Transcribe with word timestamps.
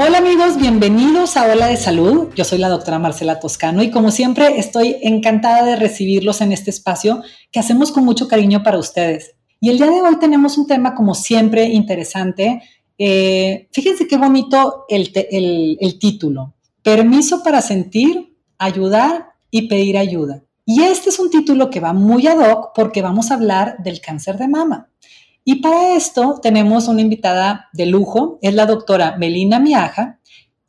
Hola 0.00 0.18
amigos, 0.18 0.58
bienvenidos 0.58 1.36
a 1.36 1.50
Ola 1.50 1.66
de 1.66 1.76
Salud. 1.76 2.28
Yo 2.36 2.44
soy 2.44 2.58
la 2.58 2.68
doctora 2.68 3.00
Marcela 3.00 3.40
Toscano 3.40 3.82
y 3.82 3.90
como 3.90 4.12
siempre 4.12 4.60
estoy 4.60 4.94
encantada 5.02 5.64
de 5.64 5.74
recibirlos 5.74 6.40
en 6.40 6.52
este 6.52 6.70
espacio 6.70 7.20
que 7.50 7.58
hacemos 7.58 7.90
con 7.90 8.04
mucho 8.04 8.28
cariño 8.28 8.62
para 8.62 8.78
ustedes. 8.78 9.34
Y 9.60 9.70
el 9.70 9.78
día 9.78 9.88
de 9.90 10.00
hoy 10.00 10.16
tenemos 10.20 10.56
un 10.56 10.68
tema 10.68 10.94
como 10.94 11.16
siempre 11.16 11.64
interesante. 11.64 12.62
Eh, 12.96 13.68
fíjense 13.72 14.06
qué 14.06 14.16
bonito 14.16 14.84
el, 14.88 15.10
el 15.80 15.98
título. 15.98 16.54
Permiso 16.84 17.42
para 17.42 17.60
sentir, 17.60 18.36
ayudar 18.56 19.32
y 19.50 19.66
pedir 19.66 19.98
ayuda. 19.98 20.44
Y 20.64 20.80
este 20.80 21.08
es 21.08 21.18
un 21.18 21.28
título 21.28 21.70
que 21.70 21.80
va 21.80 21.92
muy 21.92 22.28
ad 22.28 22.38
hoc 22.38 22.70
porque 22.72 23.02
vamos 23.02 23.32
a 23.32 23.34
hablar 23.34 23.78
del 23.82 24.00
cáncer 24.00 24.38
de 24.38 24.46
mama. 24.46 24.90
Y 25.50 25.62
para 25.62 25.94
esto 25.94 26.40
tenemos 26.42 26.88
una 26.88 27.00
invitada 27.00 27.70
de 27.72 27.86
lujo, 27.86 28.38
es 28.42 28.52
la 28.52 28.66
doctora 28.66 29.16
Melina 29.16 29.58
Miaja. 29.58 30.20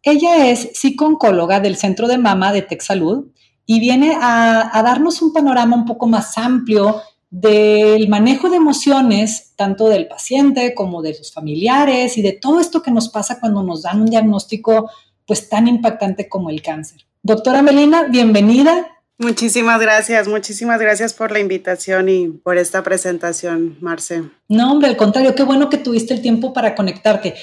Ella 0.01 0.49
es 0.49 0.69
psicooncóloga 0.73 1.59
del 1.59 1.75
Centro 1.75 2.07
de 2.07 2.17
Mama 2.17 2.53
de 2.53 2.61
TechSalud 2.61 3.27
y 3.65 3.81
viene 3.81 4.15
a, 4.15 4.69
a 4.71 4.81
darnos 4.81 5.21
un 5.21 5.33
panorama 5.33 5.75
un 5.75 5.83
poco 5.83 6.07
más 6.07 6.37
amplio 6.37 7.01
del 7.29 8.07
manejo 8.07 8.49
de 8.49 8.55
emociones, 8.55 9.51
tanto 9.57 9.89
del 9.89 10.07
paciente 10.07 10.73
como 10.73 11.01
de 11.01 11.13
sus 11.13 11.33
familiares 11.33 12.17
y 12.17 12.21
de 12.21 12.31
todo 12.31 12.61
esto 12.61 12.81
que 12.81 12.91
nos 12.91 13.09
pasa 13.09 13.41
cuando 13.41 13.61
nos 13.63 13.81
dan 13.81 13.99
un 13.99 14.09
diagnóstico 14.09 14.89
pues 15.25 15.49
tan 15.49 15.67
impactante 15.67 16.29
como 16.29 16.49
el 16.49 16.61
cáncer. 16.61 17.01
Doctora 17.21 17.61
Melina, 17.61 18.03
bienvenida. 18.03 18.87
Muchísimas 19.21 19.81
gracias, 19.81 20.29
muchísimas 20.29 20.79
gracias 20.79 21.13
por 21.13 21.33
la 21.33 21.39
invitación 21.39 22.07
y 22.07 22.29
por 22.29 22.57
esta 22.57 22.83
presentación, 22.83 23.77
Marce. 23.81 24.23
No, 24.47 24.71
hombre, 24.71 24.87
al 24.87 24.95
contrario, 24.95 25.35
qué 25.35 25.43
bueno 25.43 25.69
que 25.69 25.77
tuviste 25.77 26.13
el 26.13 26.21
tiempo 26.21 26.53
para 26.53 26.73
conectarte. 26.73 27.35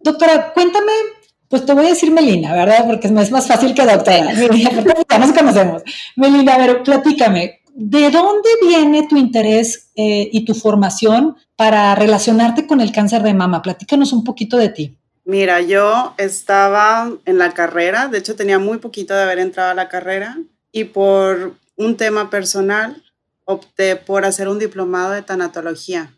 Doctora, 0.00 0.52
cuéntame, 0.52 0.90
pues 1.46 1.64
te 1.64 1.74
voy 1.74 1.86
a 1.86 1.90
decir 1.90 2.10
Melina, 2.10 2.52
¿verdad? 2.52 2.86
Porque 2.88 3.06
es 3.06 3.12
más 3.12 3.46
fácil 3.46 3.72
que 3.72 3.86
doctora. 3.86 4.32
ya 5.10 5.18
nos 5.20 5.30
conocemos. 5.30 5.84
Melina, 6.16 6.54
a 6.54 6.58
ver, 6.58 6.82
platícame, 6.82 7.60
¿de 7.72 8.10
dónde 8.10 8.48
viene 8.60 9.06
tu 9.06 9.16
interés 9.16 9.92
eh, 9.94 10.28
y 10.32 10.44
tu 10.44 10.54
formación 10.54 11.36
para 11.54 11.94
relacionarte 11.94 12.66
con 12.66 12.80
el 12.80 12.90
cáncer 12.90 13.22
de 13.22 13.32
mama? 13.32 13.62
Platícanos 13.62 14.12
un 14.12 14.24
poquito 14.24 14.56
de 14.56 14.70
ti. 14.70 14.98
Mira, 15.24 15.60
yo 15.60 16.14
estaba 16.18 17.12
en 17.26 17.38
la 17.38 17.54
carrera, 17.54 18.08
de 18.08 18.18
hecho 18.18 18.34
tenía 18.34 18.58
muy 18.58 18.78
poquito 18.78 19.14
de 19.14 19.22
haber 19.22 19.38
entrado 19.38 19.70
a 19.70 19.74
la 19.74 19.88
carrera 19.88 20.36
y 20.72 20.84
por 20.84 21.54
un 21.76 21.96
tema 21.96 22.30
personal 22.30 23.02
opté 23.44 23.96
por 23.96 24.24
hacer 24.24 24.48
un 24.48 24.58
diplomado 24.58 25.12
de 25.12 25.22
tanatología. 25.22 26.14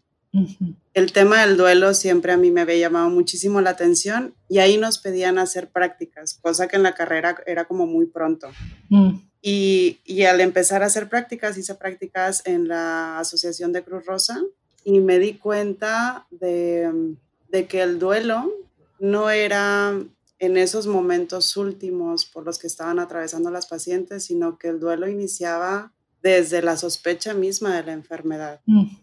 El 0.94 1.12
tema 1.12 1.42
del 1.42 1.56
duelo 1.56 1.94
siempre 1.94 2.32
a 2.32 2.36
mí 2.36 2.50
me 2.50 2.62
había 2.62 2.76
llamado 2.76 3.08
muchísimo 3.08 3.60
la 3.60 3.70
atención 3.70 4.34
y 4.48 4.58
ahí 4.58 4.78
nos 4.78 4.98
pedían 4.98 5.38
hacer 5.38 5.68
prácticas, 5.68 6.34
cosa 6.34 6.66
que 6.66 6.76
en 6.76 6.82
la 6.82 6.94
carrera 6.94 7.36
era 7.46 7.66
como 7.66 7.86
muy 7.86 8.06
pronto. 8.06 8.50
Mm. 8.88 9.18
Y, 9.42 10.00
y, 10.04 10.24
al 10.24 10.40
empezar 10.40 10.82
a 10.82 10.86
hacer 10.86 11.08
prácticas, 11.08 11.58
hice 11.58 11.74
prácticas 11.74 12.42
en 12.46 12.66
la 12.66 13.18
Asociación 13.18 13.72
de 13.72 13.82
Cruz 13.82 14.06
Rosa 14.06 14.40
y 14.84 15.00
me 15.00 15.18
di 15.18 15.34
cuenta 15.34 16.26
de, 16.30 17.14
de 17.50 17.66
que 17.66 17.82
el 17.82 17.98
duelo 17.98 18.50
no 18.98 19.28
era 19.28 19.94
en 20.44 20.56
esos 20.56 20.86
momentos 20.86 21.56
últimos 21.56 22.26
por 22.26 22.44
los 22.44 22.58
que 22.58 22.66
estaban 22.66 22.98
atravesando 22.98 23.50
las 23.50 23.66
pacientes, 23.66 24.24
sino 24.24 24.58
que 24.58 24.68
el 24.68 24.80
duelo 24.80 25.08
iniciaba 25.08 25.92
desde 26.22 26.62
la 26.62 26.76
sospecha 26.76 27.34
misma 27.34 27.76
de 27.76 27.84
la 27.84 27.92
enfermedad. 27.92 28.60
Mm. 28.66 28.96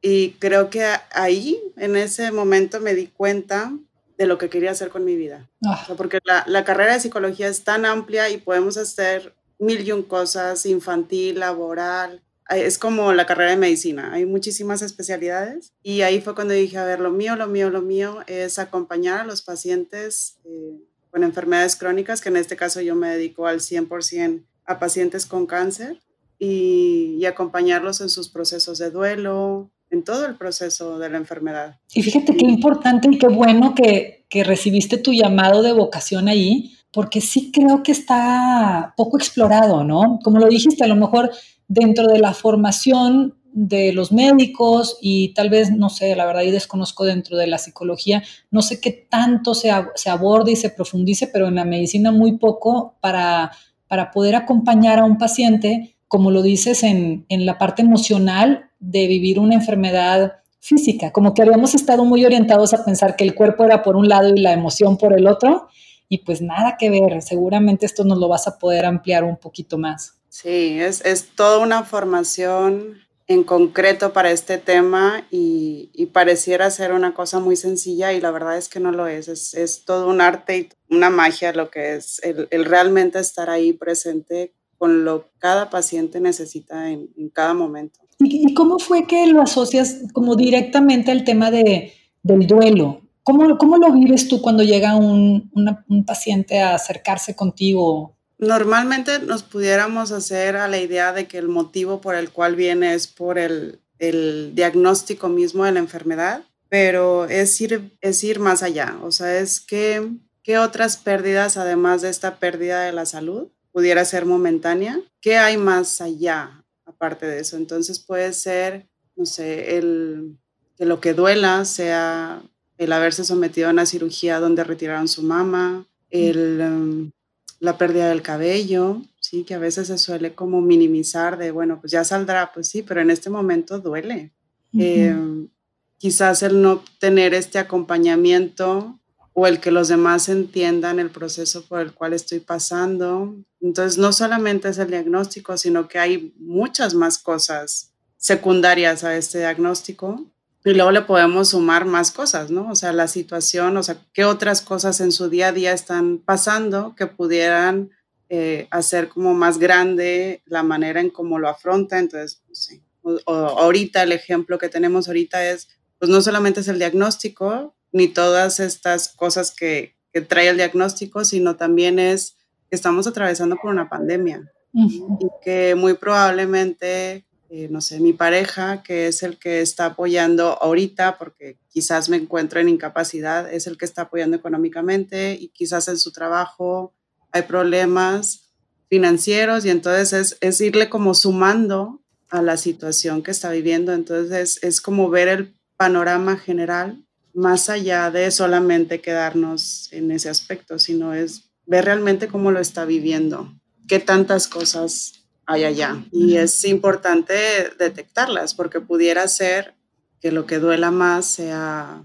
Y 0.00 0.30
creo 0.32 0.70
que 0.70 0.84
ahí, 1.12 1.60
en 1.76 1.96
ese 1.96 2.30
momento, 2.30 2.80
me 2.80 2.94
di 2.94 3.08
cuenta 3.08 3.72
de 4.16 4.26
lo 4.26 4.38
que 4.38 4.48
quería 4.48 4.72
hacer 4.72 4.90
con 4.90 5.04
mi 5.04 5.16
vida. 5.16 5.48
Ah. 5.66 5.86
porque 5.96 6.20
la, 6.24 6.44
la, 6.46 6.64
carrera 6.64 6.94
de 6.94 7.00
psicología 7.00 7.48
es 7.48 7.64
tan 7.64 7.84
amplia 7.84 8.30
y 8.30 8.38
podemos 8.38 8.76
hacer 8.76 9.34
mil 9.58 9.86
y 9.86 9.92
un 9.92 10.02
cosas, 10.02 10.66
infantil, 10.66 11.40
laboral. 11.40 12.22
Es 12.48 12.78
como 12.78 13.12
la 13.12 13.26
carrera 13.26 13.50
de 13.50 13.58
medicina, 13.58 14.12
hay 14.12 14.24
muchísimas 14.24 14.80
especialidades. 14.80 15.72
Y 15.82 16.00
ahí 16.00 16.20
fue 16.20 16.34
cuando 16.34 16.54
dije, 16.54 16.78
a 16.78 16.84
ver, 16.84 17.00
lo 17.00 17.10
mío, 17.10 17.36
lo 17.36 17.46
mío, 17.46 17.68
lo 17.68 17.82
mío 17.82 18.20
es 18.26 18.58
acompañar 18.58 19.20
a 19.20 19.24
los 19.24 19.42
pacientes 19.42 20.38
eh, 20.44 20.78
con 21.18 21.24
enfermedades 21.24 21.74
crónicas, 21.74 22.20
que 22.20 22.28
en 22.28 22.36
este 22.36 22.54
caso 22.54 22.80
yo 22.80 22.94
me 22.94 23.08
dedico 23.08 23.48
al 23.48 23.58
100% 23.58 24.44
a 24.66 24.78
pacientes 24.78 25.26
con 25.26 25.46
cáncer 25.46 25.98
y, 26.38 27.24
acompañarlos 27.24 28.00
en 28.00 28.08
sus 28.08 28.28
procesos 28.28 28.78
de 28.78 28.92
duelo, 28.92 29.68
en 29.90 30.04
todo 30.04 30.26
el 30.26 30.36
proceso 30.36 31.00
de 31.00 31.10
la 31.10 31.18
enfermedad. 31.18 31.80
Y 31.92 32.04
fíjate 32.04 32.36
qué 32.36 32.46
importante 32.46 33.08
y 33.10 33.18
qué 33.18 33.26
bueno 33.26 33.74
que, 33.74 34.26
que 34.28 34.44
recibiste 34.44 34.96
tu 34.96 35.12
llamado 35.12 35.62
de 35.62 35.72
vocación 35.72 36.28
ahí, 36.28 36.76
porque 36.92 37.20
sí 37.20 37.50
creo 37.52 37.82
que 37.82 37.90
está 37.90 38.94
poco 38.96 39.18
explorado, 39.18 39.82
¿no? 39.82 40.20
Como 40.22 40.38
lo 40.38 40.46
dijiste, 40.46 40.84
a 40.84 40.88
lo 40.88 40.94
mejor 40.94 41.32
dentro 41.66 42.06
de 42.06 42.20
la 42.20 42.32
formación 42.32 43.34
de 43.60 43.92
los 43.92 44.12
médicos 44.12 44.98
y 45.00 45.34
tal 45.34 45.50
vez, 45.50 45.72
no 45.72 45.90
sé, 45.90 46.14
la 46.14 46.26
verdad 46.26 46.42
yo 46.42 46.52
desconozco 46.52 47.04
dentro 47.04 47.36
de 47.36 47.48
la 47.48 47.58
psicología, 47.58 48.22
no 48.52 48.62
sé 48.62 48.80
qué 48.80 48.92
tanto 48.92 49.52
se, 49.52 49.72
se 49.96 50.10
aborde 50.10 50.52
y 50.52 50.56
se 50.56 50.70
profundice, 50.70 51.26
pero 51.26 51.48
en 51.48 51.56
la 51.56 51.64
medicina 51.64 52.12
muy 52.12 52.38
poco 52.38 52.94
para, 53.00 53.50
para 53.88 54.12
poder 54.12 54.36
acompañar 54.36 55.00
a 55.00 55.04
un 55.04 55.18
paciente, 55.18 55.96
como 56.06 56.30
lo 56.30 56.42
dices, 56.42 56.84
en, 56.84 57.26
en 57.28 57.46
la 57.46 57.58
parte 57.58 57.82
emocional 57.82 58.70
de 58.78 59.08
vivir 59.08 59.40
una 59.40 59.56
enfermedad 59.56 60.34
física, 60.60 61.10
como 61.10 61.34
que 61.34 61.42
habíamos 61.42 61.74
estado 61.74 62.04
muy 62.04 62.24
orientados 62.24 62.74
a 62.74 62.84
pensar 62.84 63.16
que 63.16 63.24
el 63.24 63.34
cuerpo 63.34 63.64
era 63.64 63.82
por 63.82 63.96
un 63.96 64.08
lado 64.08 64.28
y 64.28 64.40
la 64.40 64.52
emoción 64.52 64.98
por 64.98 65.12
el 65.18 65.26
otro, 65.26 65.66
y 66.08 66.18
pues 66.18 66.40
nada 66.40 66.76
que 66.78 66.90
ver, 66.90 67.22
seguramente 67.22 67.86
esto 67.86 68.04
nos 68.04 68.18
lo 68.18 68.28
vas 68.28 68.46
a 68.46 68.56
poder 68.56 68.84
ampliar 68.84 69.24
un 69.24 69.36
poquito 69.36 69.78
más. 69.78 70.14
Sí, 70.28 70.78
es, 70.78 71.04
es 71.04 71.30
toda 71.34 71.58
una 71.58 71.82
formación 71.82 73.07
en 73.28 73.44
concreto 73.44 74.14
para 74.14 74.30
este 74.30 74.56
tema 74.56 75.22
y, 75.30 75.90
pareciera 76.12 76.70
ser 76.70 76.92
una 76.92 77.12
cosa 77.12 77.38
muy 77.38 77.54
sencilla 77.54 78.14
y 78.14 78.20
la 78.20 78.30
verdad 78.30 78.56
es 78.56 78.68
que 78.68 78.80
no 78.80 78.90
lo 78.90 79.06
es. 79.06 79.28
Es, 79.28 79.84
todo 79.84 80.08
un 80.08 80.22
arte 80.22 80.70
y 80.88 80.94
una 80.94 81.10
magia 81.10 81.52
lo 81.52 81.70
que 81.70 81.96
es 81.96 82.20
el, 82.24 82.64
realmente 82.64 83.18
estar 83.18 83.50
ahí 83.50 83.74
presente 83.74 84.52
con 84.78 85.04
lo 85.04 85.24
que 85.24 85.30
cada 85.38 85.68
paciente 85.68 86.18
necesita 86.18 86.90
en, 86.90 87.10
cada 87.32 87.52
momento. 87.52 88.00
¿Y, 88.20 88.54
cómo 88.54 88.78
fue 88.78 89.06
que 89.06 89.26
lo 89.26 89.42
asocias 89.42 89.98
como 90.14 90.34
directamente 90.34 91.10
al 91.10 91.24
tema 91.24 91.50
de, 91.50 91.92
del 92.22 92.46
duelo? 92.46 93.02
¿Cómo, 93.22 93.58
¿Cómo 93.58 93.76
lo 93.76 93.92
vives 93.92 94.26
tú 94.28 94.40
cuando 94.40 94.62
llega 94.62 94.96
un, 94.96 95.50
un 95.54 96.04
paciente 96.06 96.60
a 96.60 96.74
acercarse 96.74 97.36
contigo? 97.36 98.17
Normalmente 98.38 99.18
nos 99.18 99.42
pudiéramos 99.42 100.12
hacer 100.12 100.56
a 100.56 100.68
la 100.68 100.78
idea 100.78 101.12
de 101.12 101.26
que 101.26 101.38
el 101.38 101.48
motivo 101.48 102.00
por 102.00 102.14
el 102.14 102.30
cual 102.30 102.54
viene 102.54 102.94
es 102.94 103.08
por 103.08 103.36
el, 103.36 103.80
diagnóstico 103.98 105.28
mismo 105.28 105.64
de 105.64 105.72
la 105.72 105.80
enfermedad, 105.80 106.44
pero 106.68 107.24
es 107.24 107.60
ir, 107.60 107.90
es 108.00 108.22
ir 108.22 108.38
más 108.38 108.62
allá. 108.62 108.96
O 109.02 109.10
sea, 109.10 109.40
es 109.40 109.58
que, 109.58 110.08
¿qué 110.44 110.58
otras 110.58 110.96
pérdidas, 110.96 111.56
además 111.56 112.02
de 112.02 112.10
esta 112.10 112.36
pérdida 112.36 112.82
de 112.82 112.92
la 112.92 113.06
salud, 113.06 113.48
pudiera 113.72 114.04
ser 114.04 114.24
momentánea? 114.24 115.00
¿Qué 115.20 115.36
hay 115.36 115.56
más 115.56 116.00
allá 116.00 116.64
aparte 116.84 117.26
de 117.26 117.40
eso? 117.40 117.56
Entonces 117.56 117.98
puede 117.98 118.32
ser, 118.32 118.86
no 119.16 119.26
sé, 119.26 119.78
el, 119.78 120.38
que 120.76 120.84
lo 120.84 121.00
que 121.00 121.12
duela 121.12 121.64
sea 121.64 122.40
el 122.76 122.92
haberse 122.92 123.24
sometido 123.24 123.66
a 123.66 123.72
una 123.72 123.84
cirugía 123.84 124.38
donde 124.38 124.62
retiraron 124.62 125.08
su 125.08 125.24
mama, 125.24 125.86
el... 126.10 126.60
Um, 126.60 127.10
la 127.60 127.76
pérdida 127.76 128.08
del 128.08 128.22
cabello, 128.22 129.02
sí, 129.20 129.44
que 129.44 129.54
a 129.54 129.58
veces 129.58 129.88
se 129.88 129.98
suele 129.98 130.34
como 130.34 130.60
minimizar 130.60 131.38
de, 131.38 131.50
bueno, 131.50 131.80
pues 131.80 131.92
ya 131.92 132.04
saldrá, 132.04 132.52
pues 132.52 132.68
sí, 132.68 132.82
pero 132.82 133.00
en 133.00 133.10
este 133.10 133.30
momento 133.30 133.80
duele. 133.80 134.32
Em, 134.74 135.48
quizás 135.96 136.42
el 136.42 136.62
no 136.62 136.84
tener 137.00 137.34
este 137.34 137.58
acompañamiento 137.58 138.98
o 139.32 139.46
el 139.46 139.60
que 139.60 139.70
los 139.70 139.88
demás 139.88 140.28
entiendan 140.28 140.98
el 140.98 141.10
proceso 141.10 141.64
por 141.66 141.80
el 141.80 141.92
cual 141.94 142.12
estoy 142.12 142.40
pasando. 142.40 143.34
Entonces, 143.60 143.98
no 143.98 144.12
solamente 144.12 144.68
es 144.68 144.78
el 144.78 144.88
diagnóstico, 144.88 145.56
sino 145.56 145.88
que 145.88 145.98
hay 145.98 146.34
muchas 146.38 146.94
más 146.94 147.18
cosas 147.18 147.92
secundarias 148.16 149.04
a 149.04 149.16
este 149.16 149.38
diagnóstico 149.38 150.26
y 150.70 150.74
luego 150.74 150.90
le 150.90 151.02
podemos 151.02 151.50
sumar 151.50 151.84
más 151.84 152.10
cosas, 152.10 152.50
¿no? 152.50 152.70
O 152.70 152.74
sea, 152.74 152.92
la 152.92 153.08
situación, 153.08 153.76
o 153.76 153.82
sea, 153.82 153.98
qué 154.12 154.24
otras 154.24 154.60
cosas 154.62 155.00
en 155.00 155.12
su 155.12 155.28
día 155.28 155.48
a 155.48 155.52
día 155.52 155.72
están 155.72 156.18
pasando 156.18 156.94
que 156.96 157.06
pudieran 157.06 157.90
eh, 158.28 158.68
hacer 158.70 159.08
como 159.08 159.34
más 159.34 159.58
grande 159.58 160.42
la 160.46 160.62
manera 160.62 161.00
en 161.00 161.10
cómo 161.10 161.38
lo 161.38 161.48
afronta. 161.48 161.98
Entonces, 161.98 162.42
no 162.48 162.54
sé, 162.54 162.82
ahorita 163.26 164.02
el 164.02 164.12
ejemplo 164.12 164.58
que 164.58 164.68
tenemos 164.68 165.08
ahorita 165.08 165.48
es, 165.48 165.68
pues 165.98 166.10
no 166.10 166.20
solamente 166.20 166.60
es 166.60 166.68
el 166.68 166.78
diagnóstico, 166.78 167.74
ni 167.92 168.08
todas 168.08 168.60
estas 168.60 169.08
cosas 169.08 169.54
que, 169.54 169.96
que 170.12 170.20
trae 170.20 170.48
el 170.48 170.56
diagnóstico, 170.56 171.24
sino 171.24 171.56
también 171.56 171.98
es 171.98 172.36
que 172.68 172.76
estamos 172.76 173.06
atravesando 173.06 173.56
por 173.56 173.70
una 173.70 173.88
pandemia 173.88 174.52
y 174.72 175.28
que 175.42 175.74
muy 175.74 175.94
probablemente, 175.94 177.24
eh, 177.50 177.68
no 177.70 177.80
sé, 177.80 178.00
mi 178.00 178.12
pareja, 178.12 178.82
que 178.82 179.06
es 179.06 179.22
el 179.22 179.38
que 179.38 179.60
está 179.60 179.86
apoyando 179.86 180.62
ahorita, 180.62 181.16
porque 181.16 181.58
quizás 181.68 182.08
me 182.08 182.18
encuentro 182.18 182.60
en 182.60 182.68
incapacidad, 182.68 183.50
es 183.52 183.66
el 183.66 183.78
que 183.78 183.86
está 183.86 184.02
apoyando 184.02 184.36
económicamente 184.36 185.32
y 185.40 185.48
quizás 185.48 185.88
en 185.88 185.98
su 185.98 186.12
trabajo 186.12 186.94
hay 187.32 187.42
problemas 187.42 188.52
financieros 188.90 189.64
y 189.64 189.70
entonces 189.70 190.12
es, 190.12 190.38
es 190.40 190.60
irle 190.60 190.88
como 190.88 191.14
sumando 191.14 192.02
a 192.30 192.42
la 192.42 192.56
situación 192.56 193.22
que 193.22 193.30
está 193.30 193.50
viviendo. 193.50 193.92
Entonces 193.92 194.58
es, 194.62 194.80
como 194.80 195.10
ver 195.10 195.28
el 195.28 195.54
panorama 195.76 196.36
general 196.36 197.04
más 197.34 197.68
allá 197.68 198.10
de 198.10 198.30
solamente 198.30 199.00
quedarnos 199.00 199.88
en 199.92 200.10
ese 200.10 200.28
aspecto, 200.28 200.78
sino 200.78 201.14
es 201.14 201.50
ver 201.66 201.84
realmente 201.84 202.28
cómo 202.28 202.50
lo 202.50 202.58
está 202.58 202.84
viviendo, 202.84 203.54
qué 203.86 204.00
tantas 204.00 204.48
cosas 204.48 205.17
hay 205.48 205.64
allá. 205.64 206.04
Y 206.12 206.36
es 206.36 206.62
importante 206.66 207.32
detectarlas 207.78 208.52
porque 208.52 208.80
pudiera 208.80 209.26
ser 209.26 209.74
que 210.20 210.30
lo 210.30 210.44
que 210.44 210.58
duela 210.58 210.90
más 210.90 211.24
sea 211.24 212.04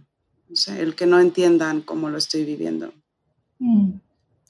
el 0.77 0.95
que 0.95 1.05
no 1.05 1.19
entiendan 1.19 1.81
cómo 1.81 2.09
lo 2.09 2.17
estoy 2.17 2.45
viviendo. 2.45 2.93
Mm. 3.59 3.99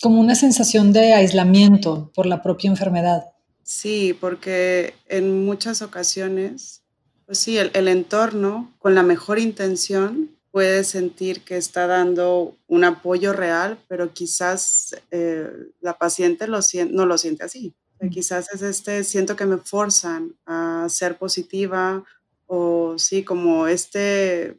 Como 0.01 0.19
una 0.19 0.35
sensación 0.35 0.93
de 0.93 1.13
aislamiento 1.13 2.11
por 2.13 2.27
la 2.27 2.43
propia 2.43 2.69
enfermedad. 2.69 3.23
Sí, 3.63 4.15
porque 4.19 4.93
en 5.07 5.43
muchas 5.43 5.81
ocasiones, 5.81 6.83
pues 7.25 7.39
sí, 7.39 7.57
el, 7.57 7.87
entorno 7.87 8.71
con 8.77 8.93
la 8.93 9.01
mejor 9.01 9.39
intención 9.39 10.29
puede 10.51 10.83
sentir 10.83 11.41
que 11.41 11.57
está 11.57 11.87
dando 11.87 12.57
un 12.67 12.83
apoyo 12.83 13.33
real, 13.33 13.79
pero 13.87 14.13
quizás 14.13 14.95
eh, 15.09 15.49
la 15.81 15.97
paciente 15.97 16.47
lo 16.47 16.59
no 16.91 17.05
lo 17.07 17.17
siente 17.17 17.45
así. 17.45 17.73
Mm. 18.03 18.09
quizás 18.09 18.53
es 18.53 18.61
este, 18.61 19.03
siento 19.03 19.35
que 19.35 19.45
me 19.45 19.57
forzan 19.57 20.35
a 20.45 20.87
ser 20.89 21.17
positiva 21.17 22.03
o 22.47 22.95
sí, 22.97 23.23
como 23.23 23.67
este, 23.67 24.57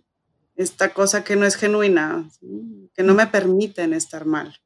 esta 0.56 0.94
cosa 0.94 1.25
que 1.25 1.37
no 1.37 1.44
es 1.46 1.56
genuina, 1.56 2.29
que 2.94 3.02
no 3.02 3.14
me 3.14 3.26
permiten 3.26 3.93
estar 3.93 4.25
mal, 4.25 4.58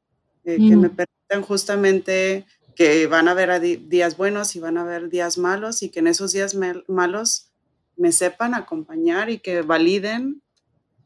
eh, 0.45 0.57
que 0.57 0.75
me 0.75 0.87
mm. 0.87 0.95
permiten 0.95 1.41
justamente 1.41 2.45
que 2.75 3.07
van 3.07 3.27
a 3.27 3.31
haber 3.31 3.59
días 3.89 4.15
buenos 4.15 4.55
y 4.55 4.59
van 4.61 4.77
a 4.77 4.81
haber 4.81 5.09
días 5.09 5.37
malos 5.37 5.83
y 5.83 5.89
que 5.89 5.99
en 5.99 6.07
esos 6.07 6.31
días 6.31 6.55
malos 6.87 7.51
me 7.97 8.13
sepan 8.13 8.53
acompañar 8.53 9.29
y 9.29 9.39
que 9.39 9.61
validen 9.61 10.41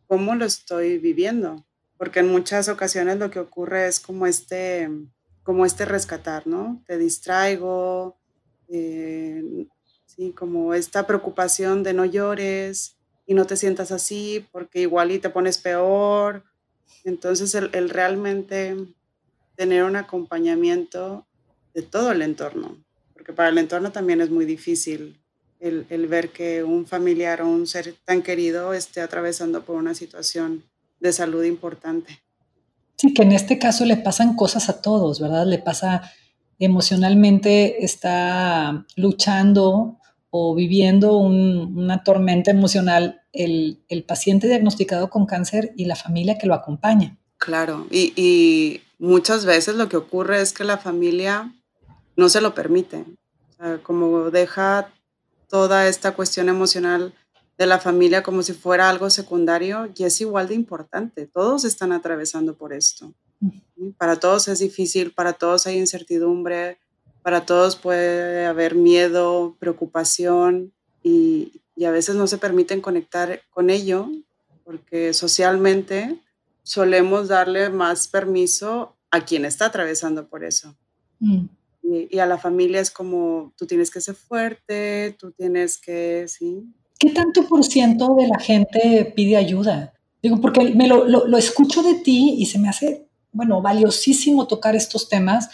cómo 0.06 0.36
lo 0.36 0.46
estoy 0.46 1.00
viviendo. 1.00 1.66
Porque 1.98 2.20
en 2.20 2.28
muchas 2.28 2.70
ocasiones 2.70 3.18
lo 3.18 3.32
que 3.32 3.40
ocurre 3.40 3.88
es 3.88 4.00
como 4.00 4.28
este, 4.28 4.88
como 5.44 5.66
este 5.66 5.86
rescatar, 5.86 6.48
¿no? 6.48 6.82
Te 6.88 6.98
distraigo, 6.98 8.18
eh, 8.70 9.68
sí, 10.06 10.32
como 10.32 10.74
esta 10.74 11.06
preocupación 11.06 11.84
de 11.84 11.94
no 11.94 12.06
llores 12.06 12.98
y 13.26 13.34
no 13.34 13.46
te 13.46 13.58
sientas 13.58 13.92
así 13.92 14.46
porque 14.52 14.82
igual 14.82 15.12
y 15.12 15.20
te 15.20 15.30
pones 15.30 15.58
peor. 15.58 16.44
Entonces 17.04 17.54
el, 17.56 17.90
realmente 17.90 18.76
tener 19.56 19.84
un 19.84 19.96
acompañamiento 19.96 21.28
de 21.74 21.82
todo 21.82 22.12
el 22.12 22.22
entorno, 22.22 22.78
porque 23.14 23.34
para 23.34 23.50
el 23.50 23.58
entorno 23.58 23.92
también 23.92 24.22
es 24.22 24.30
muy 24.30 24.46
difícil 24.46 25.20
el, 25.60 25.86
el, 25.90 26.08
ver 26.08 26.30
que 26.30 26.64
un 26.64 26.86
familiar 26.86 27.42
o 27.42 27.48
un 27.48 27.68
ser 27.68 27.96
tan 28.06 28.22
querido 28.22 28.74
esté 28.74 29.02
atravesando 29.02 29.64
por 29.64 29.76
una 29.76 29.94
situación 29.94 30.64
de 31.00 31.14
salud 31.14 31.44
importante. 31.44 32.22
Sí, 32.98 33.14
que 33.14 33.24
en 33.24 33.32
este 33.32 33.60
caso 33.60 33.86
le 33.86 33.98
pasan 33.98 34.36
cosas 34.36 34.70
a 34.70 34.82
todos, 34.82 35.20
¿verdad? 35.20 35.46
Le 35.46 35.60
pasa 35.60 36.12
emocionalmente, 36.60 37.84
está 37.84 38.86
luchando 38.96 40.00
o 40.30 40.56
viviendo 40.56 41.18
una 41.18 42.04
tormenta 42.04 42.52
emocional 42.52 43.22
el, 43.34 43.84
el, 43.88 44.04
paciente 44.04 44.48
diagnosticado 44.48 45.10
con 45.10 45.26
cáncer 45.26 45.74
y 45.76 45.86
la 45.86 45.96
familia 45.96 46.38
que 46.38 46.48
lo 46.48 46.54
acompaña. 46.54 47.18
Claro, 47.38 47.88
y, 47.92 48.14
y 48.16 48.82
muchas 49.00 49.46
veces 49.46 49.76
lo 49.76 49.90
que 49.90 49.98
ocurre 49.98 50.42
es 50.42 50.54
que 50.54 50.64
la 50.64 50.78
familia 50.78 51.54
no 52.16 52.30
se 52.30 52.42
lo 52.42 52.54
permite. 52.54 53.06
como 53.84 54.32
deja 54.32 54.90
toda 55.50 55.88
esta 55.88 56.14
cuestión 56.14 56.50
emocional 56.50 57.14
de 57.58 57.66
la 57.66 57.80
familia 57.80 58.24
como 58.24 58.42
si 58.44 58.54
fuera 58.54 58.90
algo 58.90 59.10
secundario 59.10 59.92
y 59.96 60.04
es 60.04 60.20
igual 60.22 60.48
de 60.48 60.56
importante. 60.56 61.28
Todos 61.28 61.66
están 61.66 61.92
atravesando 61.92 62.56
por 62.56 62.74
esto. 62.74 63.14
Para 63.98 64.20
todos 64.20 64.48
es 64.48 64.60
difícil, 64.60 65.12
para 65.12 65.34
todos 65.34 65.68
hay 65.68 65.78
incertidumbre, 65.78 66.78
para 67.22 67.46
todos 67.46 67.76
puede 67.76 68.46
haber 68.46 68.76
miedo, 68.76 69.56
preocupación 69.60 70.74
y, 71.04 71.62
y 71.76 71.86
a 71.86 71.92
veces 71.92 72.16
no 72.16 72.28
se 72.28 72.38
permiten 72.38 72.82
conectar 72.82 73.42
con 73.50 73.70
ello 73.70 74.10
porque 74.64 75.14
socialmente 75.14 76.20
solemos 76.64 77.28
darle 77.28 77.70
más 77.70 78.08
permiso 78.08 78.96
a 79.12 79.26
quien 79.26 79.46
está 79.46 79.66
atravesando 79.66 80.28
por 80.28 80.44
eso. 80.44 80.76
Mm 81.20 81.46
y, 81.84 82.20
a 82.20 82.26
la 82.26 82.38
familia 82.38 82.80
es 82.80 82.90
como, 82.90 83.54
tú 83.58 83.68
tienes 83.68 83.92
que 83.92 84.02
ser 84.02 84.16
fuerte, 84.16 85.16
tú 85.20 85.32
tienes 85.32 85.78
que, 85.78 86.26
sí. 86.28 86.64
¿Qué 87.00 87.10
tanto 87.10 87.48
por 87.48 87.64
ciento 87.64 88.16
de 88.16 88.28
la 88.28 88.40
gente 88.40 89.12
pide 89.16 89.38
ayuda? 89.38 89.94
Digo, 90.22 90.40
porque 90.40 90.74
me 90.74 90.88
lo, 90.88 91.06
lo, 91.06 91.38
escucho 91.38 91.84
de 91.84 91.96
ti 91.96 92.36
y 92.38 92.46
se 92.46 92.58
me 92.58 92.70
hace, 92.70 93.08
bueno, 93.34 93.62
valiosísimo 93.62 94.48
tocar 94.48 94.76
estos 94.76 95.10
temas, 95.10 95.50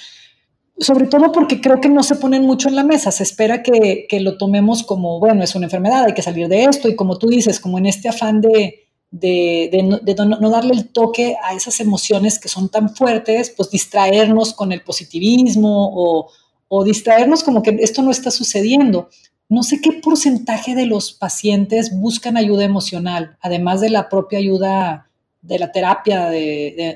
sobre 0.78 1.08
todo 1.08 1.32
porque 1.32 1.60
creo 1.60 1.82
que 1.82 1.90
no 1.90 2.04
se 2.04 2.16
ponen 2.16 2.44
mucho 2.44 2.70
en 2.70 2.76
la 2.76 2.84
mesa, 2.84 3.12
se 3.12 3.24
espera 3.24 3.64
que, 3.64 4.06
que 4.08 4.20
lo 4.20 4.38
tomemos 4.38 4.84
como, 4.84 5.20
bueno, 5.20 5.44
es 5.44 5.56
una 5.56 5.66
enfermedad, 5.66 6.06
hay 6.06 6.14
que 6.14 6.22
salir 6.22 6.48
de 6.48 6.66
esto, 6.66 6.88
y 6.88 6.96
como 6.96 7.18
tú 7.18 7.28
dices, 7.28 7.60
como 7.60 7.80
en 7.80 7.88
este 7.88 8.10
afán 8.10 8.42
de, 8.42 8.90
de, 9.12 10.24
no, 10.24 10.50
darle 10.50 10.74
el 10.74 10.90
toque 10.90 11.36
a 11.44 11.54
esas 11.54 11.80
emociones 11.80 12.40
que 12.40 12.50
son 12.50 12.70
tan 12.70 12.96
fuertes, 12.96 13.50
pues 13.56 13.72
distraernos 13.72 14.54
con 14.54 14.72
el 14.72 14.82
positivismo 14.82 15.92
o, 15.94 16.30
o 16.68 16.84
distraernos 16.84 17.44
como 17.44 17.62
que 17.64 17.78
esto 17.80 18.02
no 18.02 18.12
está 18.12 18.32
sucediendo. 18.32 19.10
No 19.50 19.64
sé 19.64 19.82
qué 19.82 19.94
porcentaje 19.94 20.76
de 20.76 20.86
los 20.86 21.12
pacientes 21.12 21.92
buscan 21.92 22.38
ayuda 22.38 22.64
emocional, 22.64 23.38
además 23.42 23.82
de 23.82 23.90
la 23.90 24.08
propia 24.08 24.40
ayuda 24.40 25.10
de 25.42 25.60
la 25.60 25.72
terapia 25.72 26.32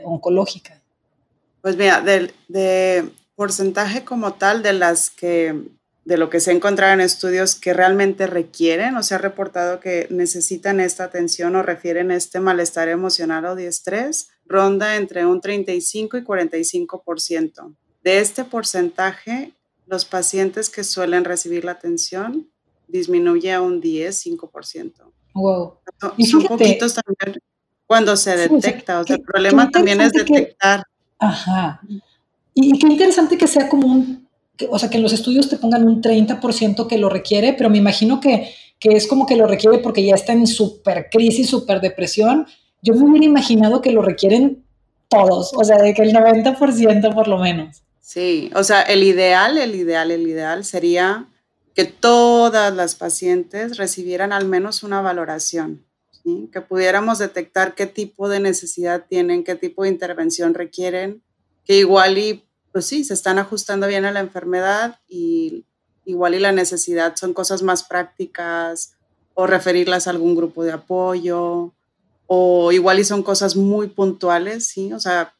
oncológica. 0.03 0.79
Pues 1.61 1.75
mira, 1.75 2.01
de 2.01 3.09
porcentaje 3.35 4.03
como 4.03 4.33
tal 4.33 4.61
de 4.61 4.73
las 4.73 5.09
que 5.09 5.63
de 6.05 6.17
lo 6.17 6.29
que 6.29 6.39
se 6.39 6.51
ha 6.51 6.53
encontrado 6.53 6.93
en 6.93 7.01
estudios 7.01 7.55
que 7.55 7.73
realmente 7.73 8.27
requieren 8.27 8.95
o 8.97 9.03
se 9.03 9.15
ha 9.15 9.19
reportado 9.19 9.79
que 9.79 10.07
necesitan 10.09 10.79
esta 10.79 11.05
atención 11.05 11.55
o 11.55 11.63
refieren 11.63 12.11
este 12.11 12.39
malestar 12.39 12.89
emocional 12.89 13.45
o 13.45 13.55
de 13.55 13.67
estrés, 13.67 14.29
ronda 14.45 14.97
entre 14.97 15.25
un 15.25 15.39
35 15.39 16.17
y 16.17 16.21
45%. 16.21 17.73
De 18.03 18.19
este 18.19 18.43
porcentaje, 18.43 19.53
los 19.85 20.05
pacientes 20.05 20.69
que 20.69 20.83
suelen 20.83 21.25
recibir 21.25 21.65
la 21.65 21.73
atención 21.73 22.49
disminuye 22.87 23.51
a 23.51 23.61
un 23.61 23.81
10, 23.81 24.25
5%. 24.25 24.93
Wow. 25.33 25.77
Son, 25.99 26.43
poquitos 26.43 26.93
también 26.93 27.41
cuando 27.87 28.15
se 28.15 28.37
detecta. 28.37 28.99
o 28.99 29.03
sea, 29.03 29.15
el 29.15 29.21
problema 29.23 29.69
también 29.69 30.01
es 30.01 30.13
detectar. 30.13 30.83
ajá. 31.19 31.81
Y 32.55 32.77
qué 32.77 32.87
interesante 32.87 33.35
que 33.35 33.47
sea 33.47 33.67
como 33.67 33.87
un 33.87 34.23
o 34.69 34.79
sea, 34.79 34.89
que 34.89 34.97
en 34.97 35.03
los 35.03 35.13
estudios 35.13 35.49
te 35.49 35.57
pongan 35.57 35.87
un 35.87 36.01
30% 36.01 36.87
que 36.87 36.97
lo 36.97 37.09
requiere, 37.09 37.53
pero 37.53 37.69
me 37.69 37.77
imagino 37.77 38.19
que, 38.19 38.49
que, 38.79 38.89
es 38.89 39.07
como 39.07 39.25
que 39.25 39.35
lo 39.35 39.47
requiere 39.47 39.79
porque 39.79 40.05
ya 40.05 40.15
está 40.15 40.33
en 40.33 40.45
super 40.47 41.09
crisis, 41.09 41.49
super 41.49 41.81
depresión. 41.81 42.45
Yo 42.81 42.93
me 42.93 43.09
hubiera 43.09 43.25
imaginado 43.25 43.81
que 43.81 43.91
lo 43.91 44.01
requieren 44.01 44.63
todos, 45.09 45.53
o 45.55 45.63
sea, 45.63 45.77
de 45.77 45.93
que 45.93 46.03
el 46.03 46.13
90% 46.13 47.13
por 47.13 47.27
lo 47.27 47.39
menos. 47.39 47.83
Sí, 48.03 48.51
o 48.53 48.65
sea, 48.65 48.81
el 48.81 49.01
ideal, 49.01 49.57
el 49.57 49.75
ideal, 49.75 50.11
el 50.11 50.27
ideal 50.27 50.65
sería 50.65 51.29
que 51.73 51.85
todas 51.85 52.75
las 52.75 52.95
pacientes 52.95 53.77
recibieran 53.77 54.33
al 54.33 54.45
menos 54.45 54.83
una 54.83 55.01
valoración, 55.01 55.85
que 56.51 56.59
pudiéramos 56.59 57.19
detectar 57.19 57.75
qué 57.75 57.87
tipo 57.87 58.27
de 58.27 58.41
necesidad 58.41 59.05
tienen, 59.07 59.45
qué 59.45 59.55
tipo 59.55 59.83
de 59.83 59.89
intervención 59.89 60.53
requieren, 60.53 61.23
que 61.63 61.77
igual 61.77 62.17
y 62.17 62.43
pues 62.73 62.87
sí, 62.87 63.05
se 63.05 63.13
están 63.13 63.39
ajustando 63.39 63.87
bien 63.87 64.03
a 64.03 64.11
la 64.11 64.19
enfermedad 64.19 64.99
y 65.07 65.65
igual 66.03 66.35
y 66.35 66.39
la 66.39 66.51
necesidad 66.51 67.15
son 67.15 67.33
cosas 67.33 67.63
más 67.63 67.83
prácticas 67.83 68.97
o 69.33 69.47
referirlas 69.47 70.07
a 70.07 70.09
algún 70.09 70.35
grupo 70.35 70.65
de 70.65 70.73
apoyo 70.73 71.73
o 72.27 72.71
igual 72.73 72.99
y 72.99 73.05
son 73.05 73.23
cosas 73.23 73.55
muy 73.55 73.87
puntuales, 73.87 74.67
¿sí? 74.67 74.91
O 74.91 74.99
sea, 74.99 75.33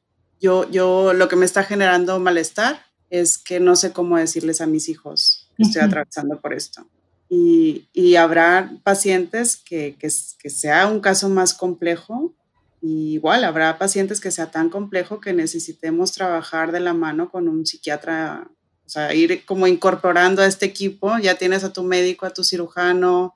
yo, 0.44 0.70
yo 0.70 1.14
lo 1.14 1.30
que 1.30 1.38
me 1.38 1.46
está 1.46 1.64
generando 1.64 2.20
malestar 2.20 2.86
es 3.10 3.38
que 3.38 3.62
no 3.62 3.78
sé 3.78 3.94
cómo 3.94 4.18
decirles 4.18 4.60
a 4.60 4.68
mis 4.68 4.90
hijos 4.90 5.50
que 5.56 5.64
estoy 5.64 5.82
atravesando 5.82 6.42
por 6.42 6.54
esto. 6.54 6.86
Y, 7.30 7.88
y 7.94 8.18
habrá 8.18 8.78
pacientes 8.84 9.56
que, 9.56 9.96
que, 9.98 10.10
que, 10.40 10.50
sea 10.50 10.88
un 10.88 11.00
caso 11.00 11.30
más 11.30 11.54
complejo, 11.54 12.36
y 12.82 13.14
igual 13.14 13.46
habrá 13.46 13.78
pacientes 13.78 14.20
que 14.20 14.32
sea 14.32 14.52
tan 14.52 14.70
complejo 14.70 15.22
que 15.22 15.32
necesitemos 15.32 16.12
trabajar 16.12 16.74
de 16.74 16.82
la 16.82 16.94
mano 16.94 17.32
con 17.32 17.48
un 17.48 17.66
psiquiatra, 17.66 18.48
o 18.86 18.90
sea, 18.90 19.16
ir 19.16 19.46
como 19.46 19.66
incorporando 19.68 20.42
a 20.42 20.48
este 20.48 20.66
equipo, 20.66 21.18
ya 21.20 21.36
tienes 21.36 21.64
a 21.64 21.72
tu 21.72 21.84
médico, 21.84 22.26
a 22.26 22.34
tu 22.34 22.44
cirujano, 22.44 23.34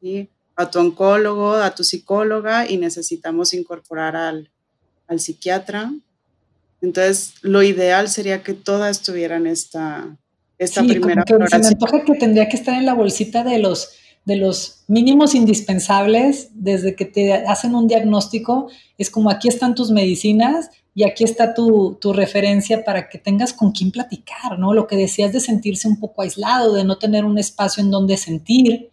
¿sí? 0.00 0.28
a 0.56 0.70
tu 0.70 0.78
oncólogo, 0.78 1.54
a 1.54 1.74
tu 1.74 1.82
psicóloga 1.82 2.68
y 2.68 2.76
necesitamos 2.76 3.54
incorporar 3.54 4.16
al, 4.16 4.50
al 5.08 5.18
psiquiatra. 5.18 5.90
Entonces, 6.82 7.34
lo 7.42 7.62
ideal 7.62 8.08
sería 8.08 8.42
que 8.42 8.54
todas 8.54 9.02
tuvieran 9.02 9.46
esta, 9.46 10.16
esta 10.58 10.82
primera 10.82 11.24
como 11.24 11.44
que 11.44 11.50
Se 11.50 11.58
me 11.58 11.66
antoja 11.68 12.04
que 12.04 12.14
tendría 12.14 12.48
que 12.48 12.56
estar 12.56 12.74
en 12.74 12.84
la 12.84 12.94
bolsita 12.94 13.44
de 13.44 13.58
los, 13.58 13.90
de 14.24 14.36
los 14.36 14.82
mínimos 14.88 15.36
indispensables 15.36 16.48
desde 16.54 16.96
que 16.96 17.04
te 17.04 17.32
hacen 17.32 17.76
un 17.76 17.86
diagnóstico. 17.86 18.68
Es 18.98 19.10
como 19.10 19.30
aquí 19.30 19.46
están 19.48 19.76
tus 19.76 19.92
medicinas 19.92 20.70
y 20.92 21.04
aquí 21.04 21.22
está 21.22 21.54
tu, 21.54 21.98
tu, 22.00 22.12
referencia 22.12 22.84
para 22.84 23.08
que 23.08 23.18
tengas 23.18 23.52
con 23.52 23.70
quién 23.70 23.92
platicar, 23.92 24.58
¿no? 24.58 24.74
Lo 24.74 24.88
que 24.88 24.96
decías 24.96 25.32
de 25.32 25.40
sentirse 25.40 25.86
un 25.86 26.00
poco 26.00 26.22
aislado, 26.22 26.74
de 26.74 26.84
no 26.84 26.98
tener 26.98 27.24
un 27.24 27.38
espacio 27.38 27.82
en 27.82 27.92
donde 27.92 28.16
sentir 28.16 28.90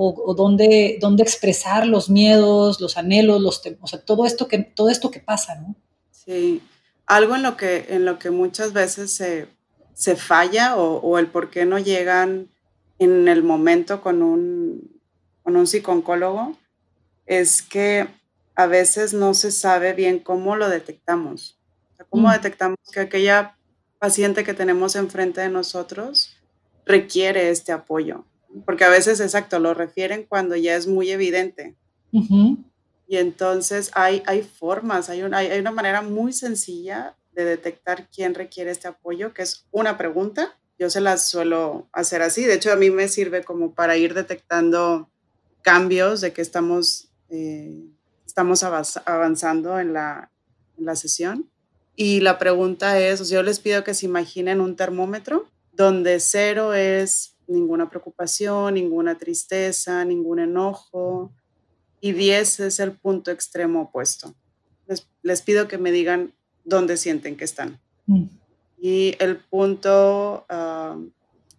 o, 0.00 0.32
donde, 0.34 0.96
donde, 1.00 1.24
expresar 1.24 1.84
los 1.84 2.08
miedos, 2.08 2.80
los 2.80 2.96
anhelos, 2.96 3.42
los, 3.42 3.60
o 3.80 3.86
sea, 3.86 4.00
todo 4.00 4.26
esto 4.26 4.46
que, 4.46 4.58
todo 4.58 4.90
esto 4.90 5.10
que 5.10 5.18
pasa, 5.18 5.56
¿no? 5.56 5.74
Sí, 6.12 6.62
algo 7.08 7.34
en 7.34 7.42
lo 7.42 7.56
que, 7.56 7.86
en 7.88 8.04
lo 8.04 8.18
que 8.18 8.30
muchas 8.30 8.72
veces 8.72 9.12
se, 9.12 9.48
se 9.94 10.14
falla 10.14 10.76
o, 10.76 10.98
o, 10.98 11.18
el 11.18 11.26
por 11.26 11.50
qué 11.50 11.64
no 11.64 11.78
llegan 11.78 12.48
en 12.98 13.28
el 13.28 13.42
momento 13.42 14.00
con 14.00 14.22
un, 14.22 15.00
con 15.42 15.56
un 15.56 15.66
psicólogo 15.66 16.56
es 17.26 17.62
que 17.62 18.08
a 18.54 18.66
veces 18.66 19.12
no 19.14 19.34
se 19.34 19.50
sabe 19.50 19.92
bien 19.92 20.18
cómo 20.18 20.56
lo 20.56 20.68
detectamos. 20.68 21.58
cómo 22.10 22.28
mm. 22.28 22.32
detectamos 22.32 22.78
que 22.92 23.00
aquella 23.00 23.56
paciente 23.98 24.44
que 24.44 24.54
tenemos 24.54 24.94
enfrente 24.94 25.40
de 25.40 25.48
nosotros 25.48 26.36
requiere 26.84 27.50
este 27.50 27.72
apoyo 27.72 28.24
porque 28.64 28.84
a 28.84 28.88
veces, 28.88 29.20
exacto, 29.20 29.58
lo 29.58 29.74
refieren 29.74 30.24
cuando 30.28 30.56
ya 30.56 30.76
es 30.76 30.86
muy 30.86 31.10
evidente. 31.10 31.76
Y 33.08 33.16
entonces 33.16 33.90
hay, 33.94 34.22
hay 34.26 34.42
formas, 34.42 35.08
hay 35.08 35.22
una, 35.22 35.38
hay 35.38 35.58
una 35.58 35.72
manera 35.72 36.02
muy 36.02 36.34
sencilla 36.34 37.16
de 37.32 37.44
detectar 37.44 38.08
quién 38.10 38.34
requiere 38.34 38.70
este 38.70 38.86
apoyo, 38.86 39.32
que 39.32 39.42
es 39.42 39.66
una 39.70 39.96
pregunta. 39.96 40.58
Yo 40.78 40.90
se 40.90 41.00
las 41.00 41.26
suelo 41.26 41.88
hacer 41.92 42.20
así. 42.20 42.44
De 42.44 42.54
hecho, 42.54 42.70
a 42.70 42.76
mí 42.76 42.90
me 42.90 43.08
sirve 43.08 43.42
como 43.42 43.74
para 43.74 43.96
ir 43.96 44.12
detectando 44.12 45.10
cambios 45.62 46.20
de 46.20 46.34
que 46.34 46.42
estamos, 46.42 47.08
eh, 47.30 47.74
estamos 48.26 48.62
avanzando 48.62 49.80
en 49.80 49.94
la, 49.94 50.30
en 50.76 50.84
la 50.84 50.94
sesión. 50.94 51.50
Y 51.96 52.20
la 52.20 52.38
pregunta 52.38 53.00
es, 53.00 53.30
yo 53.30 53.42
les 53.42 53.58
pido 53.58 53.84
que 53.84 53.94
se 53.94 54.06
imaginen 54.06 54.60
un 54.60 54.76
termómetro 54.76 55.48
donde 55.72 56.20
cero 56.20 56.74
es 56.74 57.36
ninguna 57.46 57.88
preocupación, 57.88 58.74
ninguna 58.74 59.16
tristeza, 59.16 60.04
ningún 60.04 60.40
enojo. 60.40 61.32
Y 62.00 62.12
10 62.12 62.60
es 62.60 62.80
el 62.80 62.92
punto 62.92 63.30
extremo 63.30 63.82
opuesto. 63.82 64.34
Les, 65.22 65.42
pido 65.42 65.68
que 65.68 65.78
me 65.78 65.92
digan 65.92 66.32
dónde 66.64 66.96
sienten 66.96 67.36
que 67.36 67.44
están. 67.44 67.80
Mm. 68.06 68.24
Y 68.80 69.16
el 69.18 69.36
punto 69.36 70.46
ah, 70.48 70.96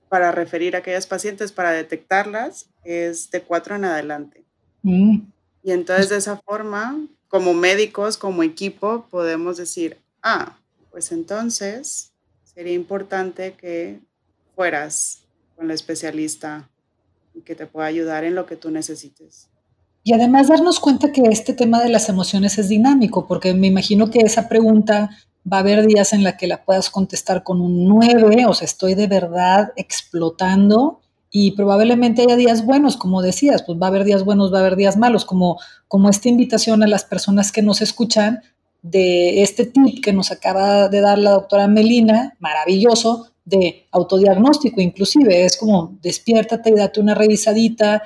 para 0.09 0.31
referir 0.31 0.75
a 0.75 0.79
aquellas 0.79 1.07
pacientes, 1.07 1.51
para 1.51 1.71
detectarlas, 1.71 2.67
es 2.83 3.29
de 3.31 3.41
4 3.41 3.75
en 3.75 3.85
adelante. 3.85 4.43
Mm. 4.81 5.19
Y 5.63 5.71
entonces 5.71 6.09
de 6.09 6.17
esa 6.17 6.37
forma, 6.37 6.99
como 7.27 7.53
médicos, 7.53 8.17
como 8.17 8.43
equipo, 8.43 9.05
podemos 9.09 9.57
decir, 9.57 9.97
ah, 10.23 10.57
pues 10.91 11.11
entonces 11.11 12.11
sería 12.43 12.73
importante 12.73 13.53
que 13.53 13.99
fueras 14.55 15.21
con 15.55 15.67
la 15.67 15.73
especialista 15.73 16.69
y 17.33 17.41
que 17.41 17.55
te 17.55 17.67
pueda 17.67 17.87
ayudar 17.87 18.23
en 18.23 18.35
lo 18.35 18.45
que 18.45 18.55
tú 18.55 18.71
necesites. 18.71 19.47
Y 20.03 20.13
además 20.13 20.47
darnos 20.47 20.79
cuenta 20.79 21.11
que 21.11 21.23
este 21.23 21.53
tema 21.53 21.81
de 21.81 21.89
las 21.89 22.09
emociones 22.09 22.57
es 22.57 22.69
dinámico, 22.69 23.27
porque 23.27 23.53
me 23.53 23.67
imagino 23.67 24.09
que 24.09 24.19
esa 24.19 24.47
pregunta 24.47 25.09
va 25.51 25.57
a 25.57 25.59
haber 25.61 25.85
días 25.85 26.13
en 26.13 26.23
la 26.23 26.37
que 26.37 26.47
la 26.47 26.63
puedas 26.63 26.89
contestar 26.89 27.43
con 27.43 27.61
un 27.61 27.85
9, 27.85 28.45
o 28.45 28.53
sea, 28.53 28.65
estoy 28.65 28.95
de 28.95 29.07
verdad 29.07 29.71
explotando 29.75 30.99
y 31.31 31.51
probablemente 31.51 32.23
haya 32.23 32.35
días 32.35 32.65
buenos, 32.65 32.97
como 32.97 33.21
decías, 33.21 33.63
pues 33.63 33.79
va 33.79 33.87
a 33.87 33.89
haber 33.89 34.03
días 34.03 34.23
buenos, 34.25 34.53
va 34.53 34.57
a 34.57 34.61
haber 34.61 34.75
días 34.75 34.97
malos, 34.97 35.25
como, 35.25 35.59
como 35.87 36.09
esta 36.09 36.29
invitación 36.29 36.81
a 36.81 36.87
las 36.87 37.05
personas 37.05 37.51
que 37.51 37.61
nos 37.61 37.81
escuchan 37.81 38.41
de 38.81 39.43
este 39.43 39.65
tip 39.65 40.03
que 40.03 40.13
nos 40.13 40.31
acaba 40.31 40.87
de 40.87 41.01
dar 41.01 41.17
la 41.17 41.31
doctora 41.31 41.67
Melina, 41.67 42.35
maravilloso, 42.39 43.27
de 43.45 43.87
autodiagnóstico 43.91 44.79
inclusive, 44.79 45.43
es 45.43 45.57
como 45.57 45.97
despiértate 46.01 46.69
y 46.69 46.73
date 46.73 46.99
una 46.99 47.15
revisadita, 47.15 48.03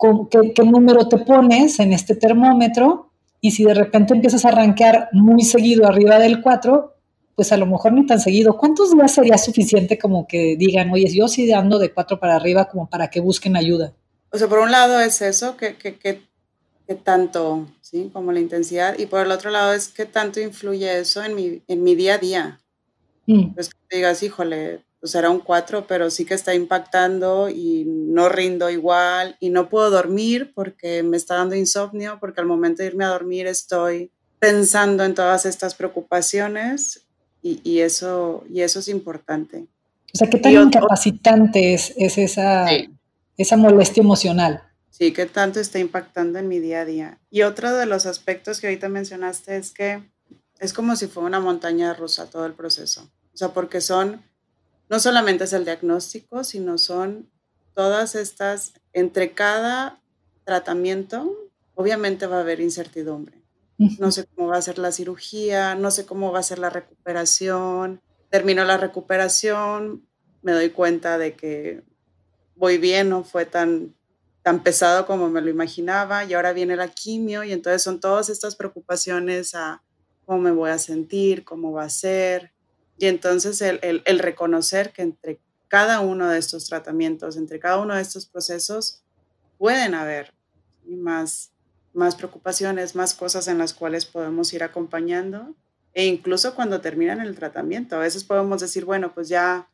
con 0.00 0.30
qué, 0.30 0.62
número 0.64 1.06
te 1.08 1.18
pones 1.18 1.78
en 1.78 1.92
este 1.92 2.16
termómetro 2.16 3.10
y 3.38 3.50
si 3.50 3.64
de 3.64 3.74
repente 3.74 4.14
empiezas 4.14 4.46
a 4.46 4.48
arranquear 4.48 5.10
muy 5.12 5.42
seguido 5.42 5.86
arriba 5.86 6.18
del 6.18 6.40
4, 6.40 6.96
pues 7.34 7.52
a 7.52 7.58
lo 7.58 7.66
mejor 7.66 7.92
ni 7.92 8.06
tan 8.06 8.18
seguido. 8.18 8.56
¿Cuántos 8.56 8.96
días 8.96 9.12
sería 9.12 9.36
suficiente 9.36 9.98
como 9.98 10.26
que 10.26 10.56
digan, 10.56 10.90
oye, 10.90 11.14
yo 11.14 11.28
sí 11.28 11.52
ando 11.52 11.78
de 11.78 11.92
4 11.92 12.18
para 12.18 12.36
arriba 12.36 12.66
como 12.70 12.88
para 12.88 13.10
que 13.10 13.20
busquen 13.20 13.56
ayuda? 13.56 13.92
O 14.30 14.38
sea, 14.38 14.48
por 14.48 14.60
un 14.60 14.70
lado 14.70 14.98
es 15.00 15.20
eso, 15.20 15.58
que, 15.58 15.76
que, 15.76 15.98
que, 15.98 16.22
tanto, 17.04 17.66
¿sí? 17.82 18.08
Como 18.10 18.32
la 18.32 18.40
intensidad, 18.40 18.98
y 18.98 19.04
por 19.04 19.20
el 19.20 19.30
otro 19.30 19.50
lado 19.50 19.74
es 19.74 19.88
qué 19.88 20.06
tanto 20.06 20.40
influye 20.40 20.98
eso 20.98 21.22
en 21.22 21.34
mi, 21.34 21.62
en 21.68 21.82
mi 21.82 21.94
día 21.94 22.14
a 22.14 22.18
día. 22.18 22.60
Mm. 23.26 23.52
Pues 23.52 23.68
que 23.68 23.96
digas, 23.96 24.22
híjole, 24.22 24.80
pues 25.00 25.14
era 25.14 25.30
un 25.30 25.40
4, 25.40 25.86
pero 25.86 26.10
sí 26.10 26.26
que 26.26 26.34
está 26.34 26.54
impactando 26.54 27.48
y 27.48 27.84
no 27.86 28.28
rindo 28.28 28.68
igual 28.68 29.36
y 29.40 29.48
no 29.48 29.70
puedo 29.70 29.90
dormir 29.90 30.52
porque 30.54 31.02
me 31.02 31.16
está 31.16 31.36
dando 31.36 31.54
insomnio, 31.56 32.18
porque 32.20 32.40
al 32.40 32.46
momento 32.46 32.82
de 32.82 32.88
irme 32.88 33.04
a 33.04 33.08
dormir 33.08 33.46
estoy 33.46 34.12
pensando 34.38 35.04
en 35.04 35.14
todas 35.14 35.46
estas 35.46 35.74
preocupaciones 35.74 37.06
y, 37.42 37.60
y 37.64 37.80
eso, 37.80 38.44
y 38.50 38.60
eso 38.60 38.80
es 38.80 38.88
importante. 38.88 39.66
O 40.12 40.18
sea, 40.18 40.28
¿qué 40.28 40.38
tan 40.38 40.52
incapacitante 40.52 41.72
es, 41.74 41.94
es 41.96 42.18
esa, 42.18 42.66
esa 43.36 43.56
molestia 43.56 44.02
emocional? 44.02 44.62
Sí, 44.90 45.12
¿qué 45.12 45.24
tanto 45.24 45.60
está 45.60 45.78
impactando 45.78 46.38
en 46.38 46.48
mi 46.48 46.58
día 46.58 46.80
a 46.80 46.84
día? 46.84 47.18
Y 47.30 47.42
otro 47.42 47.72
de 47.74 47.86
los 47.86 48.04
aspectos 48.04 48.60
que 48.60 48.66
ahorita 48.66 48.90
mencionaste 48.90 49.56
es 49.56 49.70
que 49.70 50.02
es 50.58 50.74
como 50.74 50.94
si 50.96 51.06
fuera 51.06 51.28
una 51.28 51.40
montaña 51.40 51.94
rusa 51.94 52.28
todo 52.28 52.44
el 52.44 52.52
proceso. 52.52 53.10
O 53.32 53.36
sea, 53.36 53.48
porque 53.48 53.80
son 53.80 54.22
no 54.90 54.98
solamente 54.98 55.44
es 55.44 55.52
el 55.52 55.64
diagnóstico, 55.64 56.42
sino 56.42 56.76
son 56.76 57.30
todas 57.74 58.16
estas, 58.16 58.74
entre 58.92 59.32
cada 59.32 60.02
tratamiento, 60.44 61.50
obviamente 61.74 62.26
va 62.26 62.38
a 62.38 62.40
haber 62.40 62.60
incertidumbre. 62.60 63.40
No 63.98 64.10
sé 64.10 64.26
cómo 64.26 64.48
va 64.48 64.58
a 64.58 64.62
ser 64.62 64.78
la 64.78 64.92
cirugía, 64.92 65.74
no 65.76 65.90
sé 65.90 66.04
cómo 66.04 66.32
va 66.32 66.40
a 66.40 66.42
ser 66.42 66.58
la 66.58 66.68
recuperación. 66.68 68.02
Termino 68.28 68.64
la 68.64 68.76
recuperación, 68.76 70.06
me 70.42 70.52
doy 70.52 70.70
cuenta 70.70 71.16
de 71.16 71.34
que 71.34 71.82
voy 72.56 72.76
bien, 72.76 73.08
no 73.08 73.22
fue 73.22 73.46
tan, 73.46 73.94
tan 74.42 74.62
pesado 74.62 75.06
como 75.06 75.30
me 75.30 75.40
lo 75.40 75.48
imaginaba 75.48 76.24
y 76.24 76.34
ahora 76.34 76.52
viene 76.52 76.76
la 76.76 76.88
quimio 76.88 77.44
y 77.44 77.52
entonces 77.52 77.82
son 77.82 78.00
todas 78.00 78.28
estas 78.28 78.56
preocupaciones 78.56 79.54
a 79.54 79.82
cómo 80.26 80.40
me 80.40 80.50
voy 80.50 80.70
a 80.70 80.78
sentir, 80.78 81.44
cómo 81.44 81.72
va 81.72 81.84
a 81.84 81.90
ser, 81.90 82.52
y 83.00 83.06
entonces 83.06 83.62
el, 83.62 84.18
reconocer 84.18 84.92
que 84.92 85.00
entre 85.00 85.40
cada 85.68 86.00
uno 86.00 86.28
de 86.28 86.38
estos 86.38 86.66
tratamientos, 86.68 87.38
entre 87.38 87.58
cada 87.58 87.78
uno 87.78 87.94
de 87.94 88.02
estos 88.02 88.26
procesos, 88.26 89.02
pueden 89.56 89.94
haber 89.94 90.34
más, 90.86 91.50
más 91.94 92.14
preocupaciones, 92.14 92.94
más 92.94 93.14
cosas 93.14 93.48
en 93.48 93.56
las 93.56 93.72
cuales 93.72 94.04
podemos 94.04 94.52
ir 94.52 94.62
acompañando. 94.62 95.54
E 95.94 96.04
incluso 96.04 96.54
cuando 96.54 96.82
terminan 96.82 97.22
el 97.22 97.34
tratamiento, 97.36 97.96
a 97.96 98.00
veces 98.00 98.22
podemos 98.22 98.60
decir, 98.60 98.84
bueno, 98.84 99.14
pues 99.14 99.30
ya, 99.30 99.70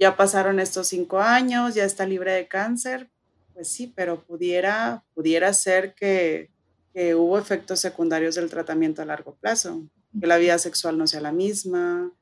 ya 0.00 0.16
pasaron 0.16 0.58
estos 0.58 0.88
cinco 0.88 1.20
años, 1.20 1.76
ya 1.76 1.84
está 1.84 2.06
libre 2.06 2.32
de 2.32 2.48
cáncer. 2.48 3.08
Pues 3.52 3.68
sí, 3.68 3.92
pero 3.94 4.24
pudiera, 4.24 5.04
pudiera 5.14 5.52
ser 5.52 5.94
que, 5.94 6.50
que 6.92 7.14
hubo 7.14 7.38
efectos 7.38 7.78
secundarios 7.78 8.34
del 8.34 8.50
tratamiento 8.50 9.00
a 9.00 9.04
largo 9.04 9.36
plazo, 9.36 9.84
que 10.20 10.26
la 10.26 10.38
vida 10.38 10.58
sexual 10.58 10.98
no 10.98 11.06
sea 11.06 11.20
la 11.20 11.30
misma, 11.30 12.12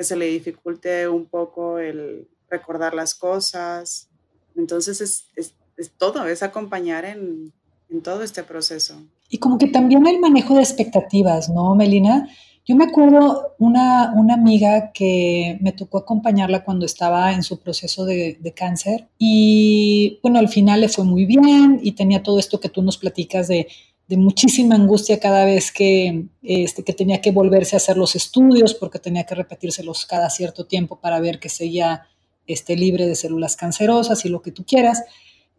que 0.00 0.04
se 0.04 0.16
le 0.16 0.28
dificulte 0.28 1.06
un 1.06 1.26
poco 1.26 1.78
el 1.78 2.26
recordar 2.48 2.94
las 2.94 3.14
cosas. 3.14 4.08
Entonces 4.56 5.02
es, 5.02 5.26
es, 5.36 5.52
es 5.76 5.90
todo, 5.90 6.24
es 6.24 6.42
acompañar 6.42 7.04
en, 7.04 7.52
en, 7.90 8.00
todo 8.00 8.22
este 8.22 8.42
proceso. 8.42 8.94
Y 9.28 9.36
como 9.36 9.58
que 9.58 9.66
también 9.66 10.06
el 10.06 10.18
manejo 10.18 10.54
de 10.54 10.62
expectativas, 10.62 11.50
¿no, 11.50 11.74
Melina? 11.74 12.30
Yo 12.64 12.76
me 12.76 12.84
acuerdo 12.84 13.56
una, 13.58 14.14
una 14.16 14.32
amiga 14.32 14.90
que 14.92 15.58
me 15.60 15.72
tocó 15.72 15.98
acompañarla 15.98 16.64
cuando 16.64 16.86
estaba 16.86 17.34
en 17.34 17.42
su 17.42 17.60
proceso 17.60 18.06
de, 18.06 18.38
de, 18.40 18.52
cáncer 18.52 19.08
y 19.18 20.18
bueno, 20.22 20.38
al 20.38 20.48
final 20.48 20.80
le 20.80 20.88
fue 20.88 21.04
muy 21.04 21.26
bien 21.26 21.78
y 21.82 21.92
tenía 21.92 22.22
todo 22.22 22.38
esto 22.38 22.58
que 22.58 22.70
tú 22.70 22.80
nos 22.80 22.96
platicas 22.96 23.48
de, 23.48 23.68
de 24.10 24.16
muchísima 24.16 24.74
angustia 24.74 25.20
cada 25.20 25.44
vez 25.44 25.70
que, 25.70 26.26
este, 26.42 26.82
que 26.82 26.92
tenía 26.92 27.20
que 27.20 27.30
volverse 27.30 27.76
a 27.76 27.78
hacer 27.78 27.96
los 27.96 28.16
estudios 28.16 28.74
porque 28.74 28.98
tenía 28.98 29.24
que 29.24 29.36
repetírselos 29.36 30.04
cada 30.04 30.28
cierto 30.30 30.66
tiempo 30.66 30.98
para 30.98 31.20
ver 31.20 31.38
que 31.38 31.48
seguía 31.48 32.08
este, 32.48 32.74
libre 32.74 33.06
de 33.06 33.14
células 33.14 33.54
cancerosas 33.54 34.24
y 34.24 34.28
lo 34.28 34.42
que 34.42 34.50
tú 34.50 34.64
quieras. 34.64 35.04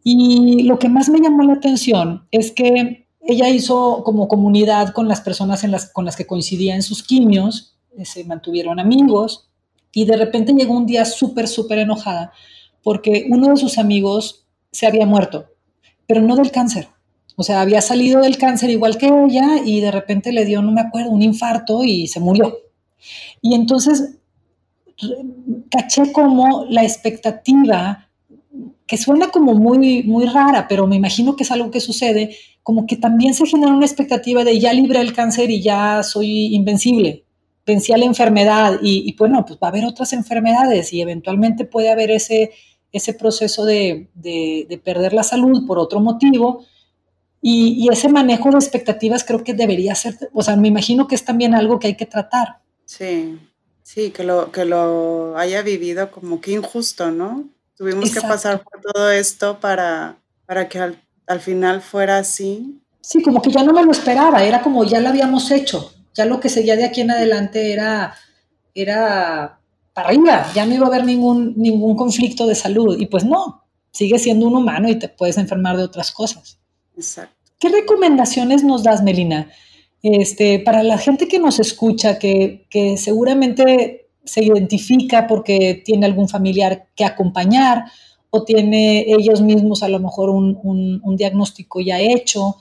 Y 0.03 0.63
lo 0.63 0.79
que 0.79 0.89
más 0.89 1.07
me 1.07 1.21
llamó 1.21 1.43
la 1.43 1.53
atención 1.53 2.27
es 2.29 2.51
que 2.51 3.07
ella 3.21 3.47
hizo 3.47 4.03
como 4.03 4.27
comunidad 4.27 4.91
con 4.91 5.07
las 5.07 5.21
personas 5.21 5.63
en 5.63 5.71
las, 5.71 5.89
con 5.89 6.03
las 6.03 6.17
que 6.17 6.27
coincidía 6.27 6.75
en 6.75 6.83
sus 6.83 7.03
quimios, 7.03 7.77
eh, 7.97 8.03
se 8.03 8.25
mantuvieron 8.25 8.81
amigos 8.81 9.47
y 9.93 10.03
de 10.03 10.17
repente 10.17 10.51
llegó 10.51 10.75
un 10.75 10.85
día 10.85 11.05
súper, 11.05 11.47
súper 11.47 11.79
enojada 11.79 12.33
porque 12.83 13.27
uno 13.29 13.47
de 13.47 13.55
sus 13.55 13.77
amigos 13.77 14.45
se 14.73 14.87
había 14.87 15.05
muerto, 15.05 15.45
pero 16.05 16.19
no 16.19 16.35
del 16.35 16.51
cáncer. 16.51 16.89
O 17.35 17.43
sea, 17.43 17.61
había 17.61 17.81
salido 17.81 18.21
del 18.21 18.37
cáncer 18.37 18.69
igual 18.69 18.97
que 18.97 19.07
ella 19.07 19.61
y 19.63 19.81
de 19.81 19.91
repente 19.91 20.31
le 20.31 20.45
dio, 20.45 20.61
no 20.61 20.71
me 20.71 20.81
acuerdo, 20.81 21.11
un 21.11 21.21
infarto 21.21 21.83
y 21.83 22.07
se 22.07 22.19
murió. 22.19 22.57
Y 23.41 23.55
entonces 23.55 24.17
caché 25.69 26.11
como 26.11 26.65
la 26.69 26.83
expectativa 26.83 28.07
que 28.85 28.97
suena 28.97 29.29
como 29.29 29.53
muy, 29.53 30.03
muy 30.03 30.25
rara, 30.25 30.67
pero 30.67 30.85
me 30.85 30.97
imagino 30.97 31.35
que 31.35 31.43
es 31.43 31.51
algo 31.51 31.71
que 31.71 31.79
sucede, 31.79 32.35
como 32.61 32.85
que 32.85 32.97
también 32.97 33.33
se 33.33 33.45
genera 33.45 33.73
una 33.73 33.85
expectativa 33.85 34.43
de 34.43 34.59
ya 34.59 34.73
libre 34.73 34.99
el 34.99 35.13
cáncer 35.13 35.49
y 35.49 35.61
ya 35.61 36.03
soy 36.03 36.53
invencible, 36.53 37.23
vencí 37.65 37.93
a 37.93 37.97
la 37.97 38.05
enfermedad 38.05 38.79
y, 38.81 39.15
bueno, 39.17 39.45
pues 39.45 39.57
va 39.63 39.67
a 39.67 39.69
haber 39.69 39.85
otras 39.85 40.11
enfermedades 40.11 40.91
y 40.91 41.01
eventualmente 41.01 41.63
puede 41.63 41.89
haber 41.89 42.11
ese, 42.11 42.51
ese 42.91 43.13
proceso 43.13 43.63
de, 43.63 44.09
de, 44.13 44.81
perder 44.83 45.13
la 45.13 45.23
salud 45.23 45.65
por 45.65 45.79
otro 45.79 46.01
motivo 46.01 46.65
y, 47.41 47.83
y, 47.83 47.89
ese 47.89 48.07
manejo 48.07 48.51
de 48.51 48.57
expectativas 48.57 49.23
creo 49.23 49.43
que 49.43 49.53
debería 49.53 49.95
ser, 49.95 50.17
o 50.33 50.43
sea, 50.43 50.55
me 50.55 50.67
imagino 50.67 51.07
que 51.07 51.15
es 51.15 51.25
también 51.25 51.55
algo 51.55 51.79
que 51.79 51.87
hay 51.87 51.95
que 51.95 52.05
tratar. 52.05 52.59
Sí, 52.85 53.39
sí, 53.81 54.11
que 54.11 54.23
lo, 54.23 54.51
que 54.51 54.65
lo 54.65 55.35
haya 55.37 55.61
vivido 55.63 56.11
como 56.11 56.39
que 56.39 56.51
injusto, 56.51 57.09
¿no? 57.09 57.45
Tuvimos 57.75 58.13
que 58.13 58.21
pasar 58.21 58.63
por 58.63 58.79
todo 58.81 59.09
esto 59.09 59.59
para, 59.59 60.17
para 60.45 60.69
que 60.69 60.77
al, 60.77 61.01
al, 61.25 61.39
final 61.39 61.81
fuera 61.81 62.19
así. 62.19 62.79
Sí, 63.01 63.23
como 63.23 63.41
que 63.41 63.49
ya 63.49 63.63
no 63.63 63.73
me 63.73 63.83
lo 63.83 63.91
esperaba, 63.91 64.43
era 64.43 64.61
como 64.61 64.83
ya 64.83 64.99
lo 64.99 65.09
habíamos 65.09 65.49
hecho, 65.49 65.91
ya 66.13 66.25
lo 66.25 66.39
que 66.39 66.49
seguía 66.49 66.75
de 66.75 66.85
aquí 66.85 67.01
en 67.01 67.09
adelante 67.09 67.73
era, 67.73 68.13
era 68.75 69.59
para 69.93 70.09
arriba, 70.09 70.51
ya 70.53 70.65
no 70.65 70.75
iba 70.75 70.85
a 70.85 70.89
haber 70.89 71.05
ningún, 71.05 71.53
ningún 71.57 71.95
conflicto 71.95 72.45
de 72.47 72.55
salud. 72.55 72.97
Y 72.99 73.07
pues 73.07 73.25
no, 73.25 73.63
sigue 73.91 74.19
siendo 74.19 74.47
un 74.47 74.55
humano 74.55 74.89
y 74.89 74.99
te 74.99 75.09
puedes 75.09 75.37
enfermar 75.37 75.77
de 75.77 75.83
otras 75.83 76.11
cosas. 76.11 76.60
¿Qué 77.59 77.69
recomendaciones 77.69 78.63
nos 78.63 78.83
das, 78.83 79.03
Melina? 79.03 79.49
Este, 80.03 80.59
para 80.59 80.81
la 80.81 80.97
gente 80.97 81.27
que 81.27 81.39
nos 81.39 81.59
escucha, 81.59 82.17
que, 82.17 82.65
que 82.69 82.97
seguramente 82.97 84.07
se 84.23 84.43
identifica 84.43 85.27
porque 85.27 85.81
tiene 85.85 86.05
algún 86.05 86.27
familiar 86.27 86.87
que 86.95 87.05
acompañar 87.05 87.85
o 88.29 88.43
tiene 88.43 89.05
ellos 89.07 89.41
mismos 89.41 89.83
a 89.83 89.89
lo 89.89 89.99
mejor 89.99 90.29
un, 90.29 90.57
un, 90.63 91.15
diagnóstico 91.17 91.81
ya 91.81 91.99
hecho. 91.99 92.55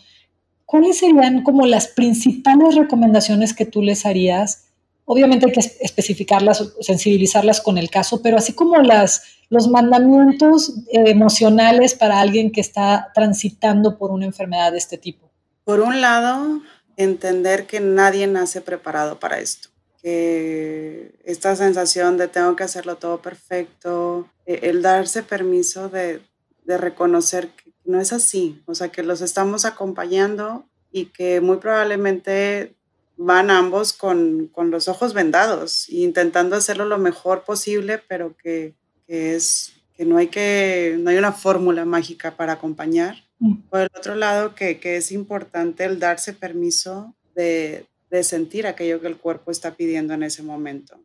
¿Cuáles 0.66 0.98
serían 0.98 1.42
como 1.42 1.64
las 1.66 1.88
principales 1.88 2.74
recomendaciones 2.74 3.54
que 3.54 3.66
tú 3.66 3.82
les 3.82 4.04
harías? 4.04 4.69
Obviamente 5.12 5.46
hay 5.46 5.52
que 5.52 5.58
especificarlas, 5.80 6.72
sensibilizarlas 6.80 7.60
con 7.60 7.78
el 7.78 7.90
caso, 7.90 8.22
pero 8.22 8.36
así 8.36 8.52
como 8.52 8.76
las, 8.80 9.24
los 9.48 9.66
mandamientos 9.66 10.72
emocionales 10.92 11.96
para 11.96 12.20
alguien 12.20 12.52
que 12.52 12.60
está 12.60 13.10
transitando 13.12 13.98
por 13.98 14.12
una 14.12 14.26
enfermedad 14.26 14.70
de 14.70 14.78
este 14.78 14.98
tipo. 14.98 15.28
Por 15.64 15.80
un 15.80 16.00
lado, 16.00 16.60
entender 16.96 17.66
que 17.66 17.80
nadie 17.80 18.28
nace 18.28 18.60
preparado 18.60 19.18
para 19.18 19.40
esto 19.40 19.68
que 20.00 21.12
esta 21.24 21.56
sensación 21.56 22.16
de 22.16 22.28
tengo 22.28 22.56
que 22.56 22.62
hacerlo 22.62 22.96
todo 22.96 23.20
perfecto, 23.20 24.28
e, 24.46 24.70
el 24.70 24.80
darse 24.80 25.22
permiso 25.24 25.88
de, 25.88 26.22
de 26.64 26.78
reconocer 26.78 27.48
que 27.48 27.72
no 27.84 28.00
es 28.00 28.12
así, 28.12 28.62
o 28.66 28.74
sea, 28.76 28.90
que 28.90 29.02
los 29.02 29.20
estamos 29.20 29.64
acompañando 29.64 30.64
y 30.92 31.06
que 31.06 31.40
muy 31.40 31.56
probablemente 31.58 32.76
van 33.22 33.50
ambos 33.50 33.92
con, 33.92 34.48
con 34.48 34.70
los 34.70 34.88
ojos 34.88 35.12
vendados 35.12 35.88
intentando 35.90 36.56
hacerlo 36.56 36.86
lo 36.86 36.98
mejor 36.98 37.44
posible, 37.44 37.98
pero 38.08 38.34
que, 38.36 38.74
que, 39.06 39.34
es 39.34 39.74
que 39.94 40.06
no 40.06 40.16
hay 40.16 40.28
que 40.28 40.96
no 40.98 41.10
hay 41.10 41.18
una 41.18 41.32
fórmula 41.32 41.84
mágica 41.84 42.36
para 42.36 42.54
acompañar. 42.54 43.16
Mm. 43.38 43.56
Por 43.68 43.80
el 43.80 43.90
otro 43.94 44.14
lado, 44.14 44.54
que, 44.54 44.80
que 44.80 44.96
es 44.96 45.12
importante 45.12 45.84
el 45.84 45.98
darse 45.98 46.32
permiso 46.32 47.14
de, 47.34 47.86
de 48.10 48.24
sentir 48.24 48.66
aquello 48.66 49.00
que 49.02 49.08
el 49.08 49.18
cuerpo 49.18 49.50
está 49.50 49.74
pidiendo 49.74 50.14
en 50.14 50.22
ese 50.22 50.42
momento, 50.42 50.98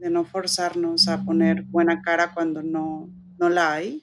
de 0.00 0.10
no 0.10 0.24
forzarnos 0.24 1.06
a 1.06 1.24
poner 1.24 1.62
buena 1.62 2.02
cara 2.02 2.34
cuando 2.34 2.62
no, 2.62 3.08
no 3.38 3.48
la 3.48 3.72
hay, 3.72 4.02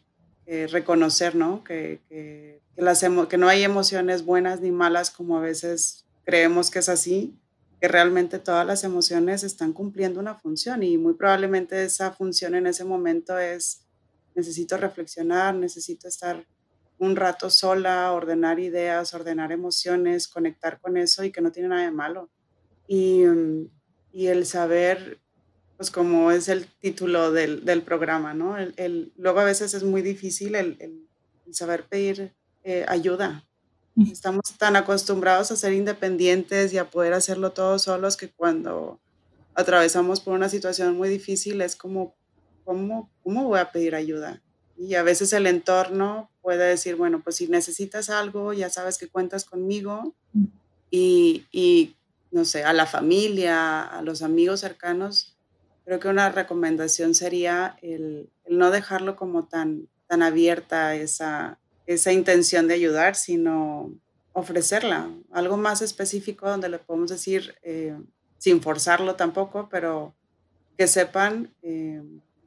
reconocer 0.71 1.35
¿no? 1.35 1.63
Que, 1.63 1.99
que, 2.09 2.61
las 2.75 3.05
que 3.29 3.37
no 3.37 3.47
hay 3.49 3.63
emociones 3.63 4.23
buenas 4.23 4.61
ni 4.61 4.71
malas 4.71 5.11
como 5.11 5.37
a 5.37 5.41
veces 5.41 6.05
creemos 6.23 6.71
que 6.71 6.79
es 6.79 6.89
así, 6.89 7.35
que 7.79 7.87
realmente 7.87 8.39
todas 8.39 8.65
las 8.65 8.83
emociones 8.83 9.43
están 9.43 9.73
cumpliendo 9.73 10.19
una 10.19 10.35
función 10.35 10.83
y 10.83 10.97
muy 10.97 11.13
probablemente 11.13 11.83
esa 11.83 12.11
función 12.11 12.55
en 12.55 12.67
ese 12.67 12.83
momento 12.83 13.37
es 13.37 13.85
necesito 14.35 14.77
reflexionar, 14.77 15.55
necesito 15.55 16.07
estar 16.07 16.45
un 16.97 17.15
rato 17.15 17.49
sola, 17.49 18.11
ordenar 18.11 18.59
ideas, 18.59 19.13
ordenar 19.13 19.51
emociones, 19.51 20.27
conectar 20.27 20.79
con 20.79 20.97
eso 20.97 21.23
y 21.23 21.31
que 21.31 21.41
no 21.41 21.51
tiene 21.51 21.69
nada 21.69 21.83
de 21.83 21.91
malo. 21.91 22.29
Mm, 22.89 23.65
y, 24.11 24.27
el 24.27 24.45
saber, 24.45 25.19
pues 25.77 25.91
como 25.91 26.31
es 26.31 26.49
el 26.49 26.65
título 26.79 27.31
del, 27.31 27.63
del 27.63 27.83
programa, 27.83 28.33
¿no? 28.33 28.57
El, 28.57 29.13
luego 29.15 29.39
a 29.39 29.45
veces 29.45 29.73
es 29.73 29.83
muy 29.83 30.01
difícil 30.01 30.55
el, 30.55 30.77
el 30.79 31.53
saber 31.53 31.85
pedir 31.87 32.33
eh, 32.63 32.85
ayuda. 32.87 33.45
Estamos 34.11 34.57
tan 34.57 34.75
acostumbrados 34.75 35.51
a 35.51 35.55
ser 35.55 35.73
independientes 35.73 36.71
y 36.73 36.77
a 36.77 36.89
poder 36.89 37.13
hacerlo 37.13 37.51
todos 37.51 37.81
solos 37.81 38.15
que 38.15 38.29
cuando 38.29 38.99
atravesamos 39.55 40.21
por 40.21 40.33
una 40.33 40.47
situación 40.47 40.95
muy 40.95 41.09
difícil 41.09 41.61
es 41.61 41.75
como, 41.75 42.15
¿cómo, 42.63 43.09
cómo 43.23 43.45
voy 43.45 43.59
a 43.59 43.71
pedir 43.71 43.95
ayuda? 43.95 44.41
Y 44.77 44.95
a 44.95 45.03
veces 45.03 45.33
el 45.33 45.47
entorno 45.47 46.31
puede 46.41 46.65
decir, 46.65 46.95
bueno, 46.95 47.21
pues 47.21 47.35
si 47.35 47.47
necesitas 47.47 48.09
algo, 48.09 48.53
ya 48.53 48.69
sabes 48.69 48.97
que 48.97 49.09
cuentas 49.09 49.43
conmigo. 49.43 50.15
Y, 50.89 51.45
y 51.51 51.97
no 52.31 52.45
sé, 52.45 52.63
a 52.63 52.71
la 52.73 52.85
familia, 52.85 53.81
a 53.81 54.01
los 54.01 54.21
amigos 54.21 54.61
cercanos, 54.61 55.37
creo 55.83 55.99
que 55.99 56.07
una 56.07 56.29
recomendación 56.29 57.15
sería 57.15 57.77
el, 57.81 58.29
no 58.47 58.71
dejarlo 58.71 59.15
como 59.15 59.45
tan, 59.45 59.89
tan 60.07 60.21
abierta 60.21 60.95
esa, 60.95 61.59
esa 61.89 62.13
intención 62.13 62.67
de 62.67 62.75
ayudar, 62.75 63.15
sino 63.15 63.91
ofrecerla, 64.33 65.11
algo 65.31 65.57
más 65.57 65.81
específico 65.81 66.47
donde 66.47 66.69
le 66.69 66.77
podemos 66.77 67.09
decir, 67.09 67.55
eh, 67.63 67.97
sin 68.37 68.61
forzarlo 68.61 69.15
tampoco, 69.15 69.67
pero 69.71 70.13
que 70.77 70.87
sepan 70.87 71.51
eh, 71.63 72.03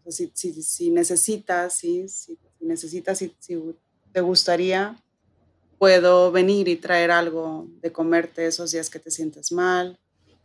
si, 0.06 0.30
si, 0.62 0.90
necesitas, 0.90 1.74
si, 1.74 2.08
si, 2.08 2.38
necesitas, 2.60 3.18
si, 3.18 3.34
te 4.12 4.20
gustaría 4.20 4.96
puedo 5.76 6.30
venir 6.30 6.68
y 6.68 6.76
traer 6.76 7.10
algo 7.10 7.66
de 7.80 7.90
comerte 7.90 8.46
esos 8.46 8.70
días 8.70 8.88
que 8.88 9.00
te 9.00 9.10
sientes 9.10 9.50
mal. 9.50 9.98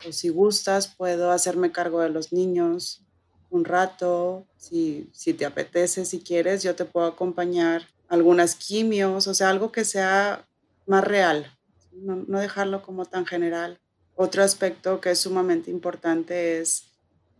O 0.04 0.10
si 0.10 0.30
gustas, 0.30 0.88
puedo 0.88 1.30
hacerme 1.30 1.70
cargo 1.70 2.00
de 2.00 2.08
los 2.08 2.32
niños 2.32 3.04
un 3.48 3.64
rato. 3.64 4.44
Si, 4.56 5.08
si 5.12 5.34
te 5.34 5.46
apetece, 5.46 6.04
si 6.04 6.18
quieres, 6.18 6.64
yo 6.64 6.74
te 6.74 6.84
puedo 6.84 7.06
acompañar 7.06 7.86
algunas 8.08 8.54
quimios, 8.54 9.26
o 9.26 9.34
sea, 9.34 9.50
algo 9.50 9.72
que 9.72 9.84
sea 9.84 10.46
más 10.86 11.04
real, 11.04 11.56
no, 11.92 12.24
no 12.26 12.40
dejarlo 12.40 12.82
como 12.82 13.04
tan 13.04 13.26
general. 13.26 13.80
Otro 14.14 14.42
aspecto 14.42 15.00
que 15.00 15.10
es 15.10 15.18
sumamente 15.20 15.70
importante 15.70 16.58
es 16.58 16.84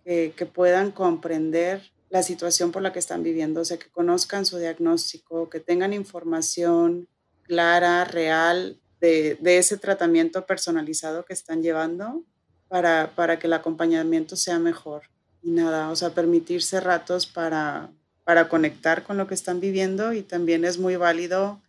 que, 0.05 0.33
que 0.37 0.47
puedan 0.47 0.93
comprender 0.93 1.83
la 2.11 2.23
situación 2.23 2.73
por 2.73 2.83
la 2.83 2.93
que 2.93 2.99
están 2.99 3.23
viviendo, 3.23 3.61
o 3.61 3.65
sea, 3.65 3.79
que 3.79 3.91
conozcan 3.91 4.47
su 4.47 4.59
diagnóstico, 4.59 5.51
que 5.51 5.61
tengan 5.61 5.93
información, 5.93 7.09
clara, 7.49 8.05
real 8.05 8.81
de, 9.01 9.39
ese 9.43 9.77
tratamiento 9.77 10.47
personalizado 10.47 11.25
que 11.25 11.33
están 11.33 11.63
llevando 11.63 12.23
para, 12.69 13.13
para, 13.17 13.39
que 13.39 13.47
el 13.47 13.55
acompañamiento 13.55 14.37
sea 14.37 14.59
mejor. 14.59 15.05
Y 15.43 15.51
nada, 15.51 15.91
o 15.91 15.97
sea, 15.97 16.11
permitirse 16.11 16.81
ratos 16.81 17.27
para, 17.27 17.91
para 18.29 18.51
conectar 18.51 19.05
con 19.05 19.17
lo 19.17 19.27
que 19.27 19.33
están 19.33 19.59
viviendo 19.59 20.13
y 20.13 20.21
también 20.21 20.67
es 20.67 20.77
muy 20.77 20.97
válido 20.97 21.63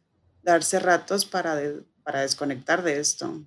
darse 0.43 0.77
ratos 0.77 1.23
para, 1.23 1.57
para 2.03 2.19
desconectar 2.19 2.83
de 2.83 2.99
esto. 2.99 3.45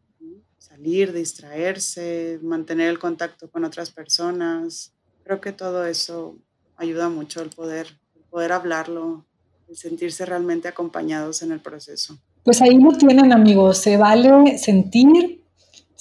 salir, 0.57 1.13
distraerse, 1.13 2.39
mantener 2.41 2.89
el 2.89 2.99
contacto 2.99 3.51
con 3.51 3.67
otras 3.67 3.91
personas. 3.91 4.95
Creo 5.25 5.43
que 5.43 5.53
todo 5.53 5.85
eso 5.85 6.39
ayuda 6.79 7.11
mucho 7.11 7.43
el 7.43 7.51
poder, 7.51 7.89
poder 8.31 8.53
hablarlo, 8.53 9.27
el 9.69 9.77
sentirse 9.77 10.25
realmente 10.25 10.69
acompañados 10.69 11.43
en 11.43 11.53
el 11.53 11.61
proceso. 11.61 12.17
Pues 12.45 12.63
ahí 12.63 12.79
lo 12.79 12.97
tienen 12.97 13.31
amigos, 13.31 13.77
se 13.77 13.99
vale 13.99 14.57
sentir, 14.57 15.42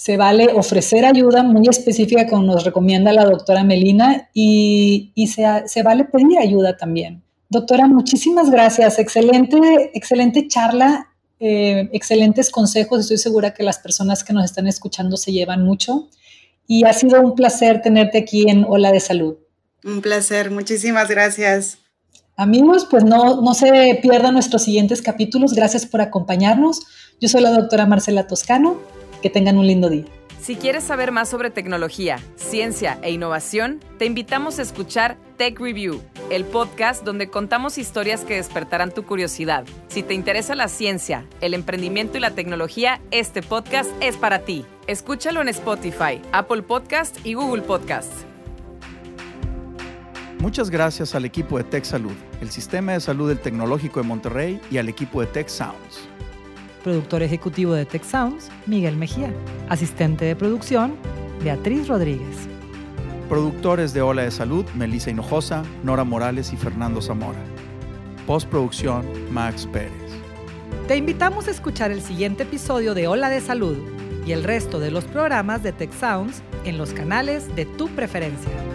se 0.02 0.18
vale 0.18 0.48
ofrecer 0.56 1.06
ayuda 1.06 1.44
muy 1.44 1.68
específica 1.68 2.26
como 2.26 2.42
nos 2.42 2.64
recomienda 2.64 3.14
la 3.14 3.24
doctora 3.24 3.64
Melina 3.64 4.30
y, 4.34 5.14
se, 5.32 5.46
se, 5.68 5.84
vale 5.84 6.06
pedir 6.06 6.40
ayuda 6.40 6.76
también. 6.76 7.22
Doctora, 7.50 7.86
muchísimas 7.86 8.50
gracias, 8.50 8.98
excelente, 8.98 9.92
excelente 9.94 10.48
charla, 10.48 11.08
eh, 11.40 11.88
excelentes 11.94 12.50
consejos, 12.50 13.02
estoy 13.02 13.20
segura 13.20 13.54
que 13.54 13.62
las 13.62 13.78
personas 13.78 14.24
que 14.24 14.34
nos 14.34 14.46
están 14.46 14.66
escuchando 14.66 15.18
se 15.18 15.34
llevan 15.34 15.64
mucho 15.64 16.10
y 16.66 16.84
ha 16.86 16.94
sido 16.94 17.22
un 17.22 17.36
placer 17.36 17.84
tenerte 17.84 18.18
aquí 18.18 18.50
en 18.50 18.66
Hola 18.68 18.92
de 18.92 19.02
Salud. 19.02 19.36
Un 19.84 20.02
placer, 20.02 20.50
muchísimas 20.50 21.10
gracias. 21.10 21.78
Amigos, 22.38 22.88
pues 22.90 23.04
no, 23.04 23.40
no 23.42 23.54
se 23.54 24.00
pierdan 24.02 24.34
nuestros 24.34 24.64
siguientes 24.64 25.04
capítulos. 25.04 25.54
Gracias 25.54 25.86
por 25.86 26.02
acompañarnos. 26.02 26.82
Yo 27.20 27.30
soy 27.30 27.42
la 27.42 27.52
doctora 27.52 27.86
Marcela 27.86 28.26
Toscano. 28.26 28.80
Que 29.22 29.30
tengan 29.30 29.58
un 29.58 29.68
lindo 29.68 29.90
día. 29.90 30.06
Si 30.42 30.56
quieres 30.56 30.84
saber 30.84 31.12
más 31.12 31.30
sobre 31.30 31.52
tecnología, 31.52 32.18
ciencia 32.36 32.98
e 33.04 33.12
innovación, 33.12 33.80
te 34.00 34.06
invitamos 34.06 34.58
a 34.58 34.64
escuchar 34.64 35.18
Tech 35.38 35.60
Review, 35.60 36.02
el 36.32 36.46
podcast 36.46 37.04
donde 37.04 37.30
contamos 37.30 37.78
historias 37.78 38.22
que 38.26 38.38
despertarán 38.38 38.92
tu 38.92 39.04
curiosidad. 39.04 39.66
Si 39.88 40.02
te 40.02 40.16
interesa 40.16 40.56
la 40.56 40.68
ciencia, 40.68 41.28
el 41.42 41.54
emprendimiento 41.54 42.18
y 42.18 42.22
la 42.22 42.32
tecnología, 42.32 43.00
este 43.12 43.44
podcast 43.44 43.92
es 44.02 44.18
para 44.18 44.40
ti. 44.40 44.66
Escúchalo 44.88 45.42
en 45.42 45.50
Spotify, 45.50 46.20
Apple 46.32 46.64
Podcast 46.64 47.24
y 47.24 47.36
Google 47.36 47.62
Podcast. 47.62 48.12
Muchas 50.40 50.72
gracias 50.72 51.14
al 51.14 51.26
equipo 51.26 51.60
de 51.60 51.66
Tech 51.66 51.84
Salud, 51.84 52.16
el 52.42 52.50
Sistema 52.50 52.94
de 52.94 53.00
Salud 53.00 53.30
del 53.30 53.40
Tecnológico 53.40 54.02
de 54.02 54.08
Monterrey 54.08 54.60
y 54.72 54.80
al 54.80 54.90
equipo 54.90 55.22
de 55.22 55.28
Tech 55.28 55.50
Sounds. 55.50 56.10
Productor 56.84 57.22
ejecutivo 57.22 57.74
de 57.74 57.86
Tech 57.86 58.04
Sounds, 58.04 58.50
Miguel 58.66 58.98
Mejía. 58.98 59.32
Asistente 59.70 60.26
de 60.26 60.36
producción, 60.36 60.96
Beatriz 61.44 61.88
Rodríguez. 61.88 62.48
Productores 63.30 63.94
de 63.94 64.02
Ola 64.02 64.24
de 64.24 64.32
Salud, 64.32 64.66
Melissa 64.76 65.12
Hinojosa, 65.12 65.64
Nora 65.84 66.04
Morales 66.04 66.52
y 66.54 66.58
Fernando 66.58 67.02
Zamora. 67.02 67.40
Postproducción, 68.26 69.06
Max 69.32 69.68
Pérez. 69.72 69.92
Te 70.88 70.98
invitamos 70.98 71.48
a 71.48 71.52
escuchar 71.52 71.92
el 71.92 72.02
siguiente 72.02 72.44
episodio 72.44 72.96
de 72.96 73.08
Ola 73.08 73.30
de 73.30 73.42
Salud 73.42 73.78
y 74.26 74.32
el 74.32 74.44
resto 74.44 74.80
de 74.80 74.90
los 74.90 75.06
programas 75.06 75.62
de 75.62 75.74
Tech 75.74 75.94
Sounds 75.94 76.42
en 76.66 76.78
los 76.78 76.94
canales 76.94 77.56
de 77.56 77.66
tu 77.66 77.90
preferencia. 77.90 78.71